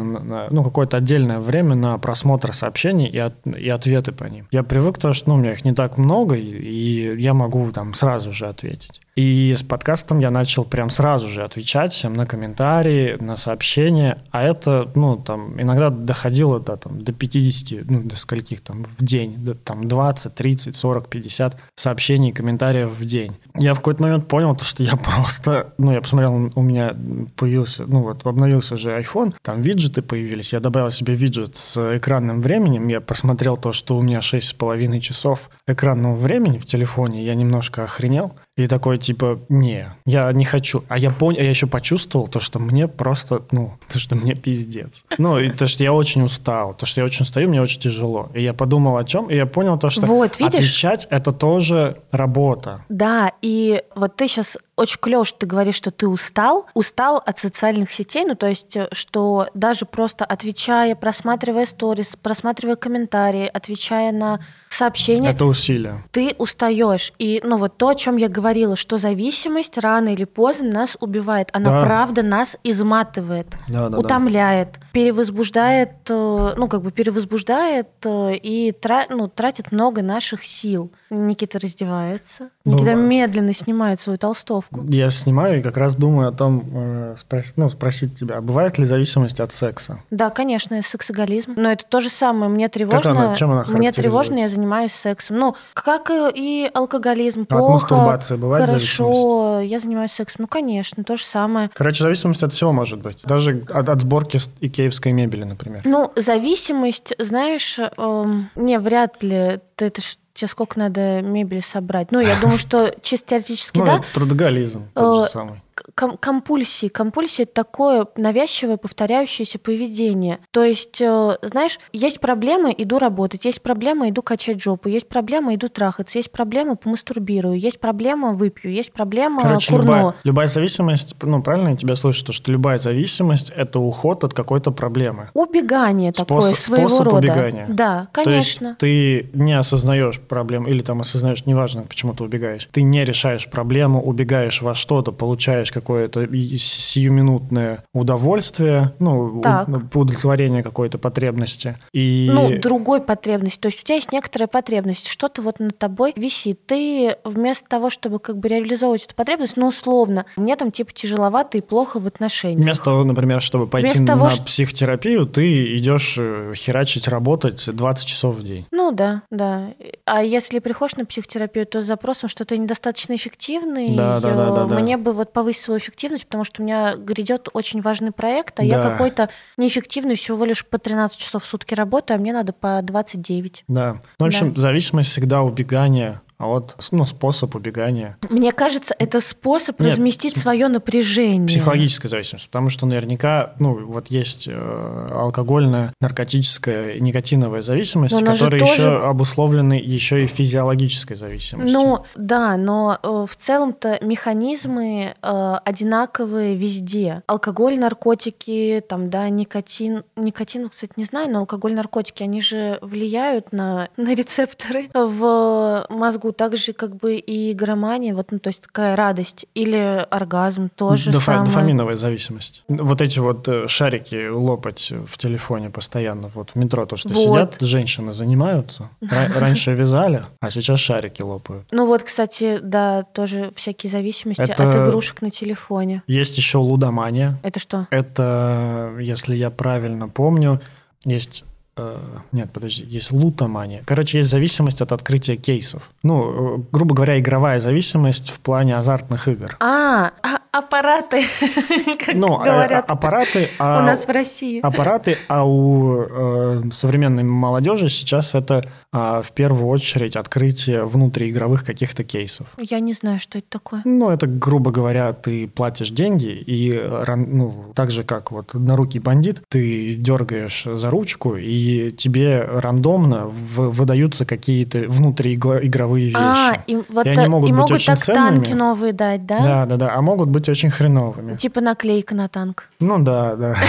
[0.50, 4.46] ну, какое-то отдельное время на просмотр сообщений и, от- и ответы по ним.
[4.50, 7.72] Я привык, то, что, ну, у меня их не так много, и, и я могу
[7.72, 9.00] там сразу же ответить.
[9.16, 14.42] И с подкастом я начал прям сразу же отвечать всем на комментарии, на сообщения, а
[14.42, 19.36] это, ну, там, иногда доходило до, там, до 50, ну, до скольких там в день,
[19.38, 23.32] до, там, 20, 30, 40, 50 сообщений, комментариев в день.
[23.54, 26.94] Я в какой-то момент понял, то, что я просто, ну, я посмотрел, у меня
[27.36, 32.42] появился, ну, вот, обновился же iPhone, там виджеты появились, я добавил себе виджет с экранным
[32.42, 37.84] временем, я просмотрел то, что у меня 6,5 часов экранного времени в телефоне, я немножко
[37.84, 40.82] охренел, и такой, типа, не, я не хочу.
[40.88, 45.04] А я понял, я еще почувствовал то, что мне просто, ну, то, что мне пиздец.
[45.18, 48.30] Ну, и то, что я очень устал, то, что я очень устаю, мне очень тяжело.
[48.34, 50.54] И я подумал о чем, и я понял то, что Вот, видишь?
[50.54, 52.82] отвечать это тоже работа.
[52.88, 57.38] Да, и вот ты сейчас очень клево, что ты говоришь, что ты устал, устал от
[57.38, 64.12] социальных сетей, ну то есть, э, что даже просто отвечая, просматривая сторис, просматривая комментарии, отвечая
[64.12, 66.02] на сообщения, Это усилие.
[66.12, 67.12] ты устаешь.
[67.18, 71.48] И ну вот то, о чем я говорила, что зависимость рано или поздно нас убивает.
[71.52, 71.84] Она Да.
[71.86, 73.98] правда нас изматывает, Да, да, да.
[73.98, 80.90] утомляет, перевозбуждает, э, ну как бы перевозбуждает э, и тра- ну, тратит много наших сил.
[81.10, 82.50] Никита раздевается.
[82.64, 83.08] Никита Бывает.
[83.08, 84.65] медленно снимает свою толстовку.
[84.88, 88.78] Я снимаю и как раз думаю о том, э, спрос- ну, спросить тебя, а бывает
[88.78, 90.00] ли зависимость от секса?
[90.10, 91.54] Да, конечно, сексоголизм.
[91.56, 92.50] Но это то же самое.
[92.50, 93.10] Мне тревожно.
[93.10, 95.38] она- чем она мне тревожно, я занимаюсь сексом.
[95.38, 97.46] Ну, как и алкоголизм.
[97.48, 99.60] А от Плохо, мастурбации бывает хорошо.
[99.60, 100.36] Я занимаюсь сексом.
[100.40, 101.70] Ну, конечно, то же самое.
[101.74, 103.18] Короче, зависимость от всего может быть.
[103.24, 105.82] Даже от, от сборки икеевской мебели, например.
[105.84, 109.60] Ну, зависимость, знаешь, эм, не, вряд ли.
[109.76, 112.10] Ты, это ж тебе сколько надо мебели собрать?
[112.10, 114.02] Ну, я думаю, что чисто теоретически, Ну, да.
[114.14, 115.62] трудоголизм тот Э, же самый.
[115.94, 116.88] Ком- компульсии.
[116.88, 120.38] Компульсия– это такое навязчивое повторяющееся поведение.
[120.50, 125.54] То есть, э, знаешь, есть проблемы– иду работать, есть проблема– иду качать жопу, есть проблема–
[125.56, 129.84] иду трахаться, есть проблема– помастурбирую, есть проблема– выпью, есть проблема– Короче, курну.
[129.84, 134.70] любая, любая зависимость, ну, правильно я тебя слышу, что любая зависимость– это уход от какой-то
[134.70, 135.30] проблемы.
[135.34, 137.18] Убегание такое Способ- своего способ рода.
[137.18, 137.66] убегания.
[137.68, 138.74] Да, конечно.
[138.78, 142.68] То есть ты не осознаешь проблем, или там осознаешь, неважно, почему ты убегаешь.
[142.72, 149.68] Ты не решаешь проблему, убегаешь во что-то, получаешь какое-то и- сиюминутное удовольствие, ну, Так.
[149.94, 151.76] удовлетворение какой-то потребности.
[151.92, 153.60] И Ну, другой потребность.
[153.60, 156.64] То есть у тебя есть некоторая потребность, что-то вот над тобой висит.
[156.66, 161.58] Ты вместо того, чтобы как бы реализовывать эту потребность, ну, условно, мне там типа тяжеловато
[161.58, 162.60] и плохо в отношениях.
[162.62, 167.68] Вместо того, например, чтобы пойти Вместо того, на что- психотерапию, ты идешь э, херачить, работать
[167.74, 168.66] 20 часов в день.
[168.70, 169.68] Ну да, да.
[170.04, 174.50] А если приходишь на психотерапию, то с запросом, что ты недостаточно эффективный, Да, да, да,
[174.50, 174.78] да, да.
[174.78, 178.64] мне бы вот повысить свою эффективность, потому что у меня грядет очень важный проект, а
[178.64, 178.90] я Да.
[178.90, 183.64] какой-то неэффективный, всего лишь по 13 часов в сутки работаю, а мне надо по 29.
[183.68, 184.00] Да.
[184.18, 184.60] Ну, в общем, Да.
[184.60, 188.16] зависимость всегда убегание, а вот ну, способ убегания.
[188.28, 191.48] Мне кажется, это способ Нет, разместить с- свое напряжение.
[191.48, 198.72] Психологическая зависимость, потому что наверняка, ну, вот есть э, алкогольная, наркотическая, никотиновая зависимость, которые тоже-
[198.72, 201.78] еще обусловлены еще и физиологической зависимостью.
[201.78, 207.22] Ну, да, но э, в целом-то механизмы э, одинаковые везде.
[207.26, 210.04] Алкоголь, наркотики, там, да, никотин.
[210.16, 216.25] Никотин, кстати, не знаю, но алкоголь, наркотики, они же влияют на, на рецепторы в мозгу,
[216.32, 221.10] так же, как бы и громания, вот, ну, то есть такая радость или оргазм тоже
[221.10, 221.44] Дофа- самое.
[221.46, 222.64] Дофаминовая зависимость.
[222.68, 226.30] Вот эти вот э, шарики лопать в телефоне постоянно.
[226.34, 227.18] Вот в метро то, что Вот.
[227.18, 228.88] сидят, женщины занимаются.
[229.02, 231.66] Ра- Раньше вязали, а сейчас шарики лопают.
[231.70, 236.02] Ну вот, кстати, да, тоже всякие зависимости Это- от игрушек на телефоне.
[236.06, 237.38] Есть еще лудомания.
[237.42, 237.86] Это что?
[237.90, 240.60] Это, если я правильно помню,
[241.04, 241.44] есть...
[241.76, 241.96] э,
[242.32, 243.82] Нет, подожди, есть лутомания.
[243.86, 245.90] Короче, есть зависимость от открытия кейсов.
[246.02, 249.56] Ну, э, грубо говоря, игровая зависимость в плане азартных игр.
[249.60, 251.24] А, а- аппараты,
[252.04, 253.50] как Ну, э, говорят аппараты...
[253.58, 254.60] у а- нас в России.
[254.60, 262.02] аппараты, а у э, современной молодежи сейчас это а, в первую очередь открытие внутриигровых каких-то
[262.04, 262.46] кейсов.
[262.58, 263.82] Я не знаю, что это такое.
[263.84, 269.00] Ну, это, грубо говоря, ты платишь деньги, и э, ну, так же, как вот однорукий
[269.00, 276.16] бандит, ты дергаешь за ручку, и тебе рандомно в- выдаются какие-то внутриигровые вещи.
[276.16, 278.58] А, и, вот, И они э, могут и быть могут очень так танки ценными.
[278.58, 279.38] новые дать, да?
[279.42, 279.94] Да, да, да.
[279.94, 281.36] А могут быть очень хреновыми.
[281.36, 282.68] Типа наклейка на танк.
[282.80, 283.56] Ну да, да.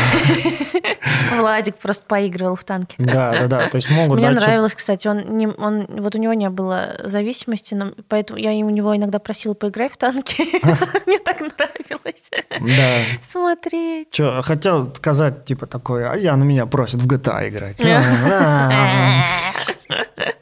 [1.38, 2.96] Владик просто поигрывал в танки.
[2.98, 3.70] Да, да, да.
[3.70, 7.74] То есть могут Мне нравилось, кстати, он, не, он вот у него не было зависимости,
[7.74, 10.42] но- поэтому я у него иногда просила поиграть в танки.
[11.08, 12.98] Мне так нравилось Да.
[13.22, 14.12] смотреть.
[14.12, 17.82] Че, хотел сказать, типа, такое, а я на меня просят в GTA играть.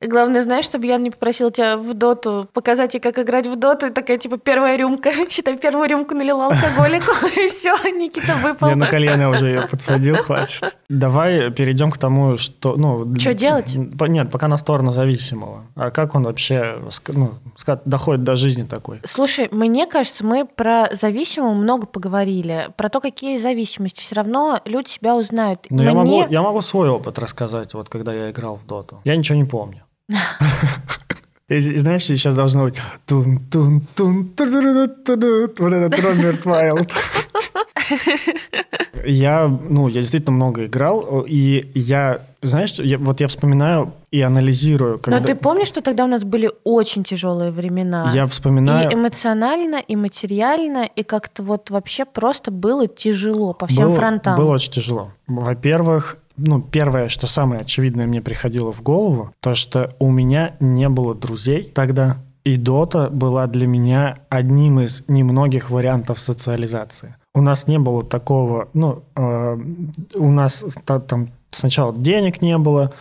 [0.00, 3.88] Главное, знаешь, чтобы я не попросила тебя в доту показать ей, как играть в доту,
[3.88, 5.10] и такая, типа, первая рюмка.
[5.28, 8.68] Считай, первую рюмку налила алкоголику, и все, Никита выпал.
[8.68, 10.76] Я на колено уже ее подсадил, хватит.
[10.88, 12.76] Давай перейдем к тому, что...
[12.76, 13.74] Ну, Чё делать?
[13.74, 15.64] Нет, пока на сторону зависимого.
[15.74, 17.32] А как он вообще ну,
[17.84, 19.00] доходит до жизни такой?
[19.04, 24.00] Слушай, мне кажется, мы про зависимого много поговорили, про то, какие зависимости.
[24.00, 25.66] Все равно люди себя узнают.
[25.70, 29.00] Я, Мне- могу, я могу свой опыт рассказать, вот когда я играл в доту.
[29.04, 29.82] Я ничего не помню.
[31.48, 32.74] И, знаешь, сейчас должно быть
[33.06, 36.92] тун тун тун вот этот Роберт Вайлд.
[39.06, 44.98] Я, ну, я действительно много играл, и я, знаешь, я, вот я вспоминаю и анализирую,
[44.98, 48.10] когда Но ты помнишь, что тогда у нас были очень тяжелые времена?
[48.12, 48.90] я вспоминаю...
[48.90, 54.36] И эмоционально, и материально, и как-то вот вообще просто было тяжело по всем было, фронтам.
[54.36, 55.12] Было очень тяжело.
[55.26, 60.88] Во-первых, ну, первое, что самое очевидное мне приходило в голову, то, что у меня не
[60.88, 67.16] было друзей тогда, и Дота была для меня одним из немногих вариантов социализации.
[67.34, 69.58] У нас не было такого, ну, э,
[70.14, 72.92] у нас та- там сначала денег не было,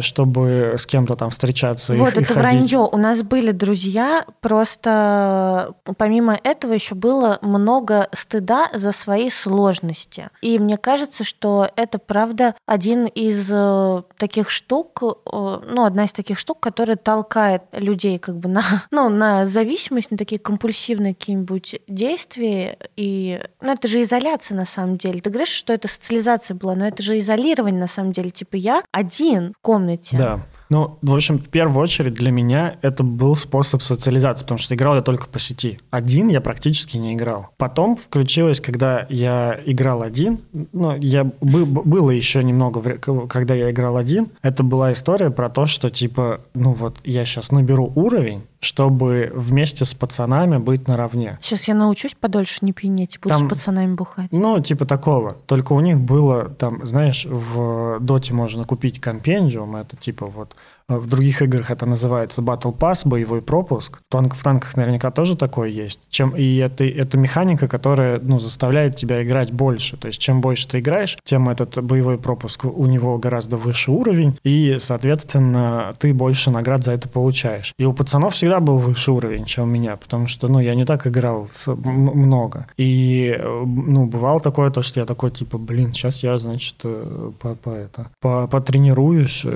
[0.00, 2.36] чтобы с кем-то там встречаться и- Вот и, это ходить.
[2.70, 2.78] вранье.
[2.90, 10.30] У нас были друзья, просто помимо этого еще было много стыда за свои сложности.
[10.42, 16.12] И мне кажется, что это правда один из э, таких штук, э, ну, одна из
[16.12, 21.80] таких штук, которая толкает людей как бы на, ну, на зависимость, на такие компульсивные какие-нибудь
[21.88, 22.78] действия.
[22.96, 25.20] И, ну, это же изоляция на самом деле.
[25.20, 28.30] Ты говоришь, что это социализация была, но это же изолирование на самом деле.
[28.30, 30.16] Типа я один комнате.
[30.16, 30.40] Да.
[30.70, 34.96] Ну, в общем, в первую очередь для меня это был способ социализации, потому что играл
[34.96, 35.78] я только по сети.
[35.90, 37.50] Один я практически не играл.
[37.58, 40.38] Потом включилось, когда я играл один,
[40.72, 42.98] ну, я, бы, было еще немного,
[43.28, 47.52] когда я играл один, это была история про то, что, типа, ну вот, я сейчас
[47.52, 51.38] наберу уровень, чтобы вместе с пацанами быть наравне.
[51.40, 54.32] Сейчас я научусь подольше не пьянеть, буду там, с пацанами бухать.
[54.32, 55.36] Ну, типа такого.
[55.46, 60.56] Только у них было, там, знаешь, в Доте можно купить компендиум, это типа вот
[60.88, 64.00] в других играх это называется Battle Pass, боевой пропуск.
[64.10, 66.06] Танк, в танках наверняка тоже такое есть.
[66.10, 69.96] Чем, и это, это механика, которая ну, заставляет тебя играть больше.
[69.96, 74.38] То есть чем больше ты играешь, тем этот боевой пропуск у него гораздо выше уровень,
[74.44, 77.72] и, соответственно, ты больше наград за это получаешь.
[77.78, 80.84] И у пацанов всегда был выше уровень, чем у меня, потому что, ну, я не
[80.84, 82.66] так играл много.
[82.76, 87.30] И, э, ну, бывало такое, то, что я такой, типа, блин, сейчас я, значит, э,
[87.40, 89.46] по, по, это, по, потренируюсь,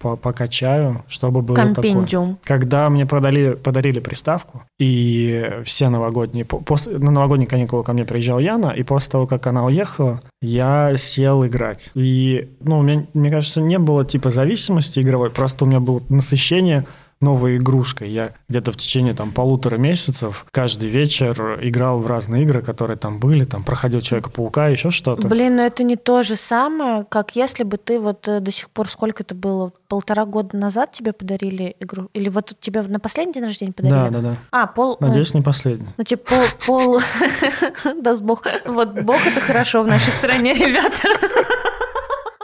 [0.00, 2.36] по, покачаю читаю, чтобы было Компендиум.
[2.36, 2.38] такое.
[2.44, 6.44] Когда мне продали, подарили приставку, и все новогодние...
[6.44, 10.96] После, на новогодние каникулы ко мне приезжал Яна, и после того, как она уехала, я
[10.96, 11.90] сел играть.
[11.94, 16.02] И, ну, у меня, мне кажется, не было типа зависимости игровой, просто у меня было
[16.08, 16.84] насыщение
[17.22, 18.10] новой игрушкой.
[18.10, 23.18] Я где-то в течение там полутора месяцев каждый вечер играл в разные игры, которые там
[23.18, 25.28] были, там проходил Человека-паука, еще что-то.
[25.28, 28.70] Блин, но это не то же самое, как если бы ты вот э, до сих
[28.70, 32.08] пор, сколько это было, полтора года назад тебе подарили игру?
[32.14, 33.98] Или вот тебе на последний день рождения подарили?
[33.98, 34.36] Да, да, да.
[34.50, 34.96] А, пол...
[35.00, 35.86] Надеюсь, не последний.
[35.96, 36.34] Ну, типа
[36.66, 36.94] пол...
[36.94, 37.00] пол...
[38.02, 38.42] Даст бог.
[38.66, 41.08] Вот бог это хорошо в нашей стране, ребята.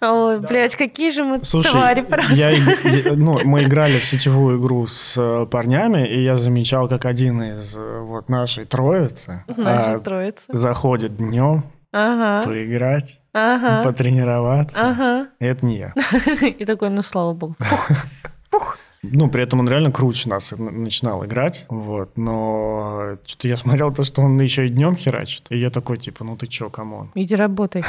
[0.01, 2.33] Ой, блядь, какие же мы Слушай, твари просто.
[2.33, 2.51] Я,
[2.85, 7.43] я, ну, мы играли в сетевую игру с э, парнями, и я замечал, как один
[7.43, 10.45] из э, вот нашей троицы, нашей а, троицы.
[10.49, 12.47] заходит днем ага.
[12.47, 13.83] поиграть, ага.
[13.83, 14.79] потренироваться.
[14.81, 15.29] Ага.
[15.41, 15.95] И это не я.
[16.43, 17.57] И такой, ну слава богу.
[18.51, 18.79] Фух.
[19.03, 24.03] Ну, при этом он реально круче нас начинал играть, вот, но что-то я смотрел то,
[24.03, 27.13] что он еще и днем херачит, и я такой, типа, ну ты чё, come on.
[27.15, 27.85] Иди работай.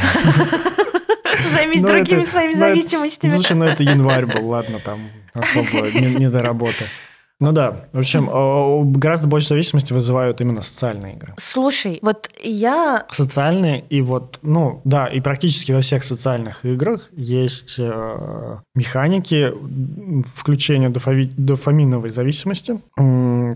[1.54, 3.32] Займись ну, другими своими ну, зависимостями.
[3.32, 5.00] Слушай, ну это январь был, ладно, там
[5.34, 6.86] особо не до работы.
[7.42, 11.36] Ну да, в общем, гораздо больше зависимости вызывают именно социальные игры.
[11.38, 13.06] Слушай, вот я...
[13.12, 19.54] Социальные и вот, ну да, и практически во всех социальных играх есть э, механики
[20.36, 21.32] включения дофави...
[21.38, 22.82] дофаминовой зависимости,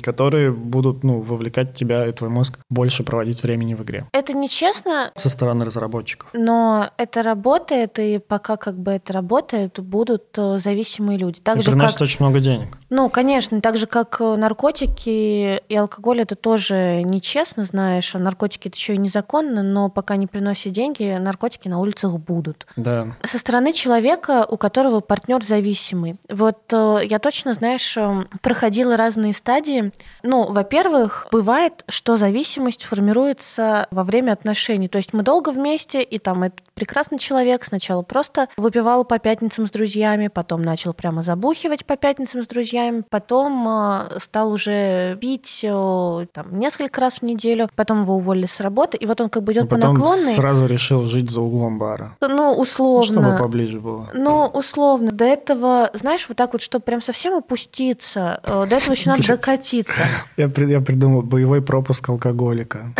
[0.01, 4.07] которые будут, ну, вовлекать тебя и твой мозг больше проводить времени в игре.
[4.13, 5.11] Это нечестно.
[5.15, 6.29] Со стороны разработчиков.
[6.33, 11.41] Но это работает, и пока как бы это работает, будут э, зависимые люди.
[11.41, 12.03] Так и же, приносит как...
[12.03, 12.77] очень много денег.
[12.95, 18.67] Ну, конечно, так же, как э, наркотики и алкоголь, это тоже нечестно, знаешь, а наркотики
[18.67, 22.67] это еще и незаконно, но пока не приносят деньги, наркотики на улицах будут.
[22.75, 23.07] Да.
[23.23, 26.17] Со стороны человека, у которого партнер зависимый.
[26.29, 29.91] Вот э, я точно, знаешь, э, проходила разные стадии.
[30.21, 34.87] Ну, во-первых, бывает, что зависимость формируется во время отношений.
[34.87, 39.67] То есть мы долго вместе, и там этот прекрасный человек сначала просто выпивал по пятницам
[39.67, 45.61] с друзьями, потом начал прямо забухивать по пятницам с друзьями, потом Э, стал уже пить
[45.63, 49.43] э, там, несколько раз в неделю, потом его уволили с работы, и вот он как
[49.43, 50.33] бы идет а по наклонной.
[50.33, 52.15] сразу решил жить за углом бара.
[52.21, 53.21] Ну, условно.
[53.21, 54.09] Чтобы поближе было.
[54.13, 55.11] Ну, условно.
[55.11, 59.27] До этого, знаешь, вот так вот, чтобы прям совсем опуститься, э, до этого еще надо
[59.27, 60.03] докатиться.
[60.37, 62.93] Я, я придумал боевой пропуск алкоголика.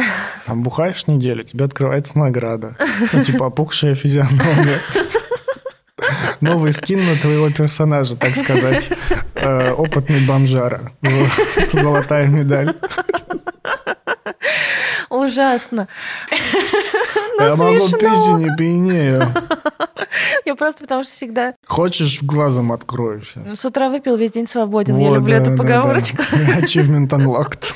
[0.45, 2.75] Там бухаешь неделю, тебе открывается награда.
[3.13, 4.79] Ну, типа опухшая физиономия.
[6.41, 8.91] Новый скин на твоего персонажа, так сказать.
[9.35, 10.91] Э, опытный бомжара.
[11.71, 12.75] Золотая медаль.
[15.09, 15.87] Ужасно.
[17.39, 19.27] Но Я могу пить и не пьянею.
[20.45, 21.53] Я просто потому что всегда...
[21.65, 23.59] Хочешь, глазом открою сейчас.
[23.59, 24.95] С утра выпил, весь день свободен.
[24.95, 26.17] Вот, Я люблю да, эту поговорочку.
[26.31, 26.59] Да.
[26.59, 27.73] Achievement unlocked.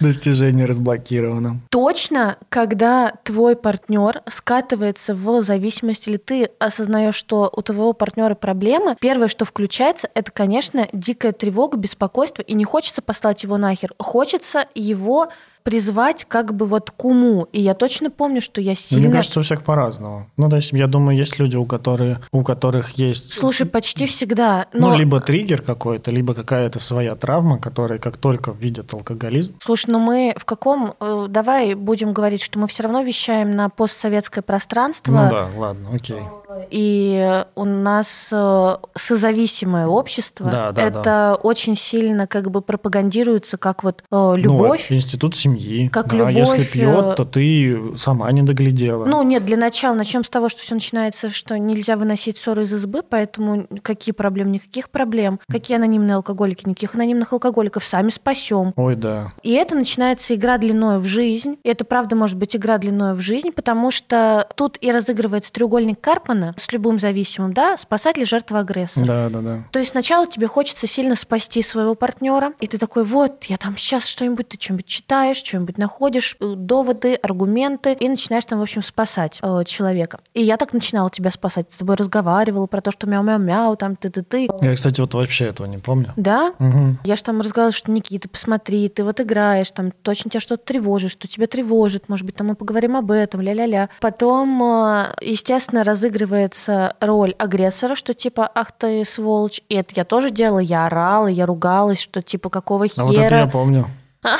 [0.00, 1.60] Достижение разблокировано.
[1.70, 8.96] Точно, когда твой партнер скатывается в зависимость, или ты осознаешь, что у твоего партнера проблемы,
[9.00, 13.92] первое, что включается, это, конечно, дикая тревога, беспокойство, и не хочется послать его нахер.
[13.98, 15.30] Хочется его
[15.62, 17.48] призвать как бы вот к уму.
[17.52, 19.04] И я точно помню, что я сильно...
[19.04, 20.28] Мне кажется, у всех по-разному.
[20.36, 23.32] Ну, то есть, я думаю, есть люди, у которых, у которых есть...
[23.32, 24.66] Слушай, почти всегда.
[24.72, 24.90] Но...
[24.90, 29.54] Ну, либо триггер какой-то, либо какая-то своя травма, которая как только видят алкоголизм...
[29.60, 30.94] Слушай, но мы в каком...
[31.00, 35.12] э, Давай будем говорить, что мы все равно вещаем на постсоветское пространство.
[35.12, 36.22] Ну да, ладно, окей.
[36.70, 40.50] И у нас э, созависимое общество.
[40.50, 44.86] Да, да, это очень сильно как бы пропагандируется как вот э, любовь.
[44.90, 45.49] Ну, институт семьи.
[45.92, 49.04] Как да, любовь, Если э, пьет, то ты сама не доглядела.
[49.04, 52.72] Ну, нет, для начала начнем с того, что все начинается, что нельзя выносить ссоры из
[52.72, 55.40] избы, поэтому какие проблемы, никаких проблем.
[55.50, 58.72] Какие анонимные алкоголики, никаких анонимных алкоголиков, сами спасем.
[58.76, 59.32] Ой, да.
[59.42, 61.58] И это начинается игра длиною в жизнь.
[61.62, 66.00] И это правда может быть игра длиною в жизнь, потому что тут и разыгрывается треугольник
[66.00, 69.06] Карпмана с любым зависимым, да, спасатель, жертва, агрессор.
[69.06, 69.64] Да, да, да.
[69.70, 73.76] То есть сначала тебе хочется сильно спасти своего партнера, и ты такой, вот, я там
[73.76, 78.82] сейчас что-нибудь, ты что-нибудь читаешь, что-нибудь находишь, э, доводы, аргументы, и начинаешь там, в общем,
[78.82, 80.20] спасать э, человека.
[80.34, 84.48] И я так начинала тебя спасать, с тобой разговаривала про то, что мяу-мяу-мяу, там ты-ты-ты.
[84.60, 86.12] Я, кстати, вот вообще этого не помню.
[86.16, 86.52] Да?
[86.58, 86.98] Мгм.
[87.04, 91.10] Я же там разговаривала, что Никита, посмотри, ты вот играешь, там точно тебя что-то тревожит,
[91.10, 93.88] что тебя тревожит, может быть, там мы поговорим об этом, ля-ля-ля.
[94.00, 99.60] Потом, э, естественно, разыгрывается роль агрессора, что типа, ах ты сволочь.
[99.68, 103.22] И это я тоже делала, я орала, я ругалась, что типа, какого А вот это
[103.22, 103.46] я хера.
[103.46, 103.86] помню.
[104.22, 104.36] А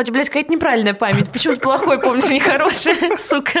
[0.00, 1.30] у тебя, блядь, какая-то неправильная память.
[1.32, 3.60] Почему-то плохой помнишь, не хорошая, сука.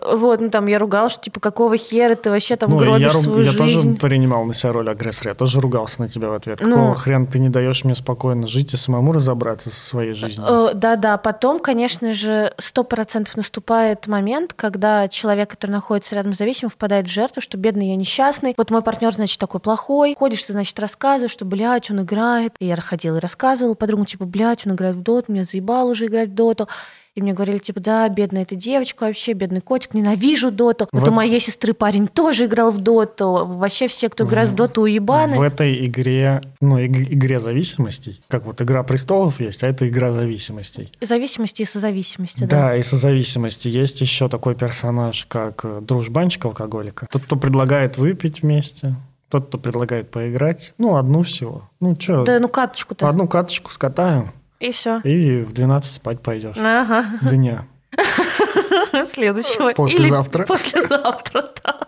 [0.00, 3.18] Вот, ну там я ругалась, что типа, какого хера ты вообще там ну, гробишь я,
[3.18, 3.98] свою я тоже жизнь.
[4.00, 5.30] принимал на себя роль агрессора.
[5.30, 6.60] Я тоже ругался на тебя в ответ.
[6.60, 6.68] Ну.
[6.68, 10.46] Какого хрена ты не даешь мне спокойно жить и самому разобраться со своей жизнью?
[10.48, 16.38] Э, Да-да, потом, конечно же, сто процентов наступает момент, когда человек, который находится рядом с
[16.38, 18.54] зависимым, впадает в жертву, что бедный я несчастный.
[18.56, 20.16] Вот мой партнер, значит, такой плохой.
[20.18, 22.54] Ходишь, ты, значит, рассказываешь, что, блядь, он играет.
[22.58, 26.06] И я ходила и рассказывала подругам, типа, блядь, он играет в доту, меня заебал уже
[26.06, 26.68] играть в доту.
[27.16, 30.88] И мне говорили, типа, да, бедная эта девочка вообще, бедный котик, ненавижу доту.
[30.92, 33.44] Вот, Вот- у моей сестры парень тоже играл в доту.
[33.46, 35.36] Вообще все, кто играет в доту, уебаны.
[35.36, 40.12] В этой игре, ну, иг- игре зависимостей, как вот «Игра престолов» есть, а это «Игра
[40.12, 40.92] зависимостей».
[41.00, 42.76] Зависимости и созависимости, Да, да.
[42.76, 43.66] и созависимости.
[43.66, 47.08] Есть еще такой персонаж, как э, дружбанчик алкоголика.
[47.10, 48.94] Тот, кто предлагает выпить вместе,
[49.30, 50.74] тот, кто предлагает поиграть.
[50.78, 51.62] Ну, одну всего.
[51.80, 53.08] Ну, что, Да, ну каточку-то.
[53.08, 55.00] одну каточку скатаем, И все.
[55.00, 56.56] и в 12 спать пойдешь.
[56.58, 57.06] Ага.
[57.22, 57.64] Дня.
[59.06, 59.72] Следующего.
[59.72, 60.42] Послезавтра.
[60.42, 61.80] Или послезавтра, да.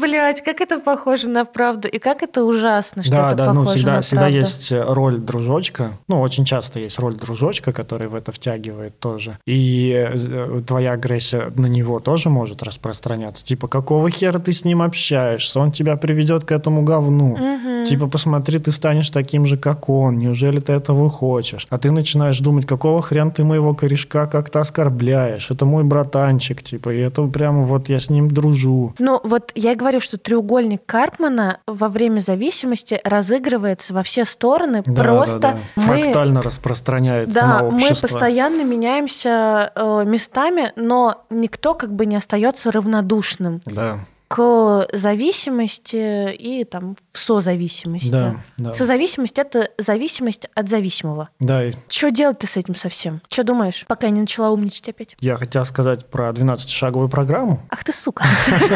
[0.00, 3.60] Блять, как это похоже на правду, и как это ужасно, что да, это да, похоже
[3.60, 4.38] ну всегда, на всегда правду.
[4.38, 5.90] есть э, роль дружочка.
[6.08, 9.38] Ну, очень часто есть роль дружочка, который в это втягивает тоже.
[9.46, 13.44] И э, э, твоя агрессия на него тоже может распространяться.
[13.44, 15.60] Типа, какого хера ты с ним общаешься?
[15.60, 17.36] Он тебя приведет к этому говну.
[17.36, 17.84] Мгм.
[17.84, 20.18] Типа, посмотри, ты станешь таким же, как он.
[20.18, 21.66] Неужели ты этого хочешь?
[21.70, 25.50] А ты начинаешь думать, какого хрена ты моего корешка как-то оскорбляешь?
[25.50, 28.94] Это мой братанчик, типа, и это прямо вот я с ним дружу.
[28.98, 34.82] Ну, вот я говорю, что треугольник Карпмана во время зависимости разыгрывается во все стороны.
[34.86, 35.58] Да, Просто да, да.
[35.76, 35.82] мы...
[36.02, 38.06] Фрактально распространяется Да, на мы общество.
[38.06, 43.98] постоянно меняемся э, местами, но никто как бы не остается равнодушным Да,
[44.28, 48.08] к зависимости и там в созависимости.
[48.10, 48.72] да, да.
[48.72, 51.28] Созависимость это зависимость от зависимого.
[51.40, 53.20] Да, и Что делать ты с этим совсем?
[53.30, 55.16] Что думаешь, пока я не начала умничать опять?
[55.20, 57.60] я хотел сказать про 12-шаговую программу.
[57.70, 58.24] Ах ты сука.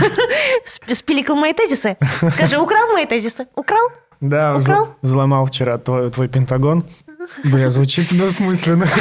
[0.65, 1.97] Сп- Спиликал мои тезисы.
[2.31, 3.47] Скажи, украл мои тезисы?
[3.57, 3.89] Украл?
[4.21, 4.95] Да, Украл?
[5.03, 6.85] взломал вчера твой, твой Пентагон.
[7.45, 8.87] Бля, звучит двусмысленно.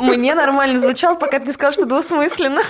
[0.00, 2.62] Мне нормально звучало, пока ты сказал, что двусмысленно.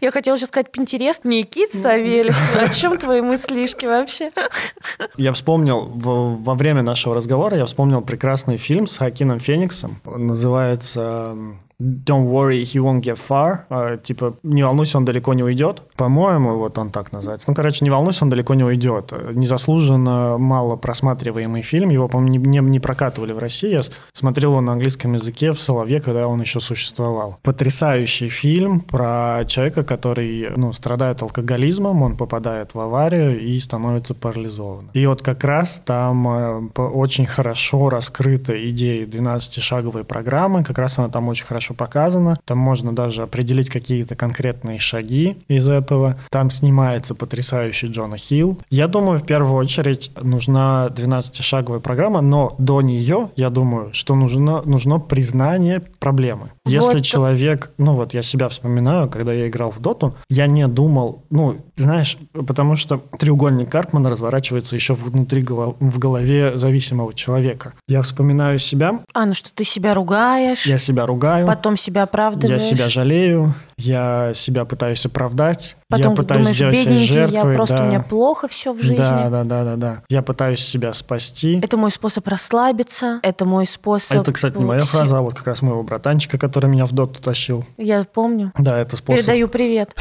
[0.00, 1.24] Я хотела сейчас сказать Пинтерест.
[1.24, 2.36] Никит Савельев.
[2.56, 4.28] О чем твои мыслишки вообще?
[5.16, 10.00] Я вспомнил, во, время нашего разговора, я вспомнил прекрасный фильм с Хакином Фениксом.
[10.04, 11.36] Он называется
[11.80, 13.60] Don't worry, he won't get far.
[13.70, 15.82] А, типа, не волнуйся, он далеко не уйдет.
[15.98, 17.50] По-моему, вот он так называется.
[17.50, 19.12] Ну, короче, не волнуйся, он далеко не уйдет.
[19.32, 21.90] Незаслуженно мало просматриваемый фильм.
[21.90, 23.72] Его, по-моему, не, не- не прокатывали в России.
[23.72, 23.80] Я
[24.12, 27.38] смотрел его на английском языке в Соловье, когда он еще существовал.
[27.42, 34.90] Потрясающий фильм про человека, который ну, страдает алкоголизмом, он попадает в аварию и становится парализованным.
[34.94, 41.08] И вот как раз там э, очень хорошо раскрыта идея 12-шаговой программы, как раз она
[41.08, 42.38] там очень хорошо показана.
[42.44, 45.87] Там можно даже определить какие-то конкретные шаги из этого.
[46.30, 48.58] Там снимается потрясающий Джона Хилл.
[48.70, 54.62] Я думаю, в первую очередь нужна 12-шаговая программа, но до нее, я думаю, что нужно,
[54.64, 56.50] нужно признание проблемы.
[56.66, 57.02] Если Вот.
[57.02, 61.56] человек, ну вот я себя вспоминаю, когда я играл в доту, я не думал, ну,
[61.76, 62.16] знаешь,
[62.46, 67.72] потому что треугольник Карпмана разворачивается еще внутри голов- в голове зависимого человека.
[67.88, 72.04] Я вспоминаю себя, А, ну что ты себя ругаешь, я себя ругаю, потом себя я
[72.04, 72.62] оправдываешь.
[72.62, 77.78] себя жалею, я себя пытаюсь оправдать, Потом я пытаюсь думаешь, сделать бедненький, я жертвой, просто
[77.78, 77.84] да.
[77.84, 78.96] у меня плохо все в жизни.
[78.96, 80.02] Да, да, да, да, да.
[80.10, 81.60] Я пытаюсь себя спасти.
[81.62, 84.18] Это мой способ расслабиться, это мой способ...
[84.20, 87.22] Это, кстати, не моя фраза, а вот как раз моего братанчика, который меня в доту
[87.22, 87.64] тащил.
[87.78, 88.52] Я помню.
[88.58, 89.96] Да, это способ, Передаю привет.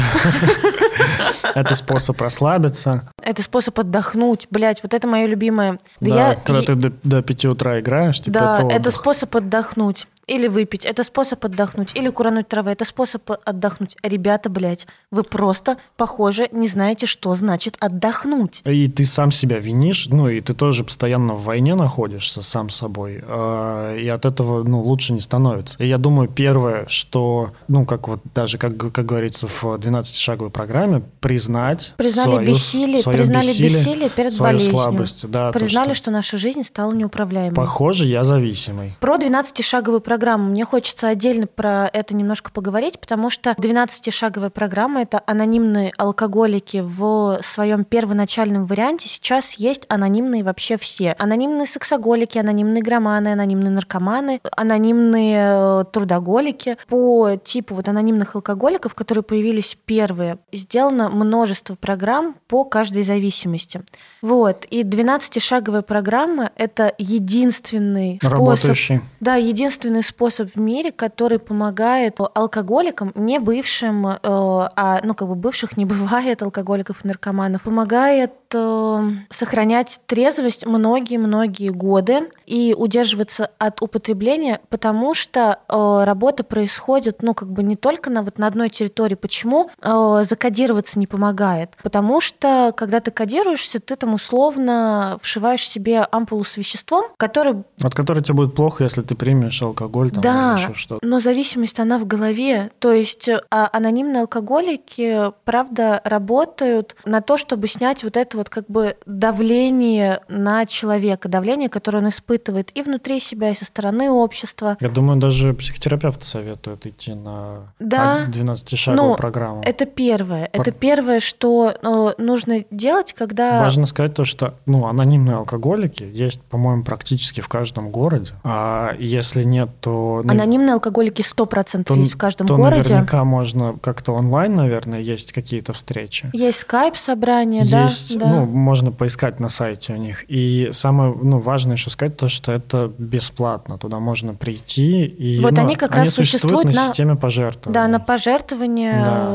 [1.55, 3.09] это способ расслабиться.
[3.23, 4.47] Это способ отдохнуть.
[4.51, 5.79] Блять, вот это мое любимое.
[6.01, 6.35] Да, Да, я...
[6.35, 10.05] когда ты до, до 5 утра играешь, типа Да, это это способ отдохнуть.
[10.27, 10.83] Или выпить.
[10.85, 11.95] Это способ отдохнуть.
[11.95, 12.71] Или курануть травы.
[12.71, 13.95] Это способ отдохнуть.
[14.03, 18.61] Ребята, блядь, вы просто, похоже, не знаете, что значит отдохнуть.
[18.65, 22.75] И ты сам себя винишь, ну и ты тоже постоянно в войне находишься сам с
[22.75, 25.81] собой, э, и от этого ну, лучше не становится.
[25.81, 31.03] И я думаю, первое, что, ну как вот даже, как, как говорится в 12-шаговой программе,
[31.21, 34.71] признать Признали свою, бессилие, свое признали бессилие, бессилие перед свою болезнью.
[34.71, 35.29] слабость.
[35.29, 37.55] Да, то, Признали, что, что наша жизнь стала неуправляемой.
[37.55, 38.97] похоже, я зависимый.
[38.99, 40.16] Про 12-шаговую программу.
[40.49, 47.39] Мне хочется отдельно про это немножко поговорить, потому что 12-шаговая программа— это анонимные алкоголики в
[47.43, 49.07] своем первоначальном варианте.
[49.07, 51.15] Сейчас есть анонимные вообще все.
[51.19, 56.77] Анонимные сексоголики, анонимные громаны, анонимные наркоманы, анонимные э, трудоголики.
[56.87, 63.83] По типу вот анонимных алкоголиков, которые появились первые, сделано множество программ по каждой зависимости.
[64.21, 64.65] Вот.
[64.69, 69.01] И 12-шаговая программа— это единственный способ Работающий.
[69.19, 75.35] да, единственный способ в мире, который помогает алкоголикам, не бывшим, э, а ну как бы
[75.35, 83.81] бывших не бывает алкоголиков и наркоманов, помогает э, сохранять трезвость многие-многие годы и удерживаться от
[83.81, 88.69] употребления, потому что э, работа происходит, ну как бы не только на вот на одной
[88.69, 89.15] территории.
[89.15, 91.77] Почему э, закодироваться не помогает?
[91.83, 97.93] Потому что когда ты кодируешься, ты там условно вшиваешь себе ампулу с веществом, который От
[97.93, 101.05] которой тебе будет плохо, если ты примешь алкоголь там, да, или еще что-то.
[101.05, 102.71] но зависимость, она в голове.
[102.79, 108.49] То есть э, а анонимные алкоголики, правда, работают на то, чтобы снять вот это вот
[108.49, 114.09] как бы давление на человека, давление, которое он испытывает и внутри себя, и со стороны
[114.09, 114.77] общества.
[114.79, 118.25] Я думаю, даже психотерапевты советуют идти на Да.
[118.27, 119.61] 12-шаговую Ну, программу.
[119.63, 120.49] Это первое.
[120.51, 121.73] Пар- Это первое, что
[122.17, 123.59] э, нужно делать, когда...
[123.59, 128.31] Важно сказать то, что ну, анонимные алкоголики есть, по-моему, практически в каждом городе.
[128.43, 130.21] А если нет, то...
[130.23, 132.77] ну, Анонимные алкоголики 100% то, есть в каждом то городе.
[132.93, 136.29] наверняка можно как-то онлайн, наверное, есть какие-то встречи.
[136.33, 138.27] Есть скайп-собрания, да, Есть, да.
[138.27, 140.25] ну, можно поискать на сайте у них.
[140.27, 143.77] И самое, ну, важное еще сказать то, что это бесплатно.
[143.77, 145.39] Туда можно прийти и...
[145.39, 147.73] Вот ну, они как раз существуют существуют на, на- системе пожертвований.
[147.73, 149.03] Да, на пожертвование.
[149.05, 149.29] Да.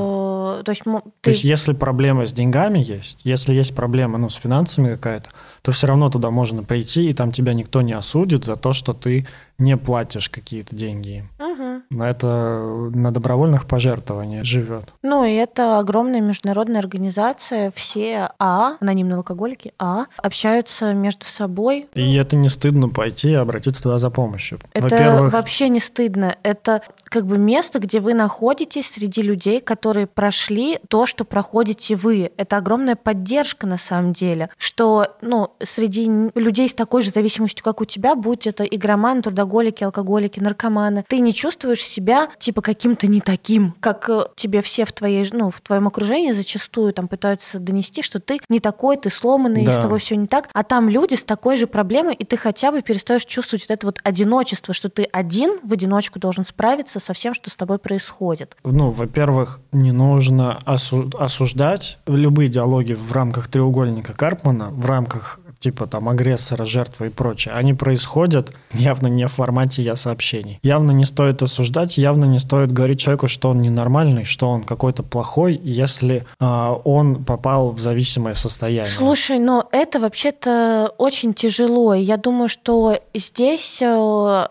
[0.65, 4.29] То есть, мо- То ты- есть, если проблема с деньгами есть, если есть проблема ну,
[4.29, 5.31] с финансами какая-то,
[5.63, 8.93] то все равно туда можно прийти, и там тебя никто не осудит за то, что
[8.95, 9.27] ты
[9.59, 11.29] не платишь какие-то деньги им.
[11.53, 11.83] Мгм.
[11.91, 14.85] На это на добровольных пожертвованиях живет.
[15.03, 17.73] Ну, и это огромная международная организация.
[17.75, 21.89] Все АА, анонимные алкоголики АА, общаются между собой.
[21.95, 24.61] И это не стыдно пойти и обратиться туда за помощью.
[24.73, 26.37] Это вообще не стыдно.
[26.43, 32.33] Это как бы место, где вы находитесь среди людей, которые прошли то, что проходите вы.
[32.37, 37.81] Это огромная поддержка на самом деле, что ну, среди людей с такой же зависимостью, как
[37.81, 43.21] у тебя, будь это игроманы, трудоголики, алкоголики, наркоманы, ты не чувствуешь себя типа каким-то не
[43.21, 48.03] таким, как э, тебе все в твоей, ну, в твоем окружении зачастую там пытаются донести,
[48.03, 49.73] что ты не такой, ты сломанный, Да.
[49.73, 52.71] с тобой все не так, а там люди с такой же проблемой, и ты хотя
[52.71, 57.13] бы перестаешь чувствовать вот это вот одиночество, что ты один в одиночку должен справиться со
[57.13, 58.57] всем, что с тобой происходит.
[58.65, 65.87] ну, во-первых, не нужно осу- осуждать любые диалоги в рамках треугольника Карпмана, в рамках типа
[65.87, 70.59] там агрессора, жертвы и прочее, они происходят явно не в формате я сообщений.
[70.63, 75.03] Явно не стоит осуждать, явно не стоит говорить человеку, что он ненормальный, что он какой-то
[75.03, 78.93] плохой, если а, он попал в зависимое состояние.
[78.93, 81.95] Слушай, но это вообще-то очень тяжело.
[81.95, 84.47] Я думаю, что здесь э,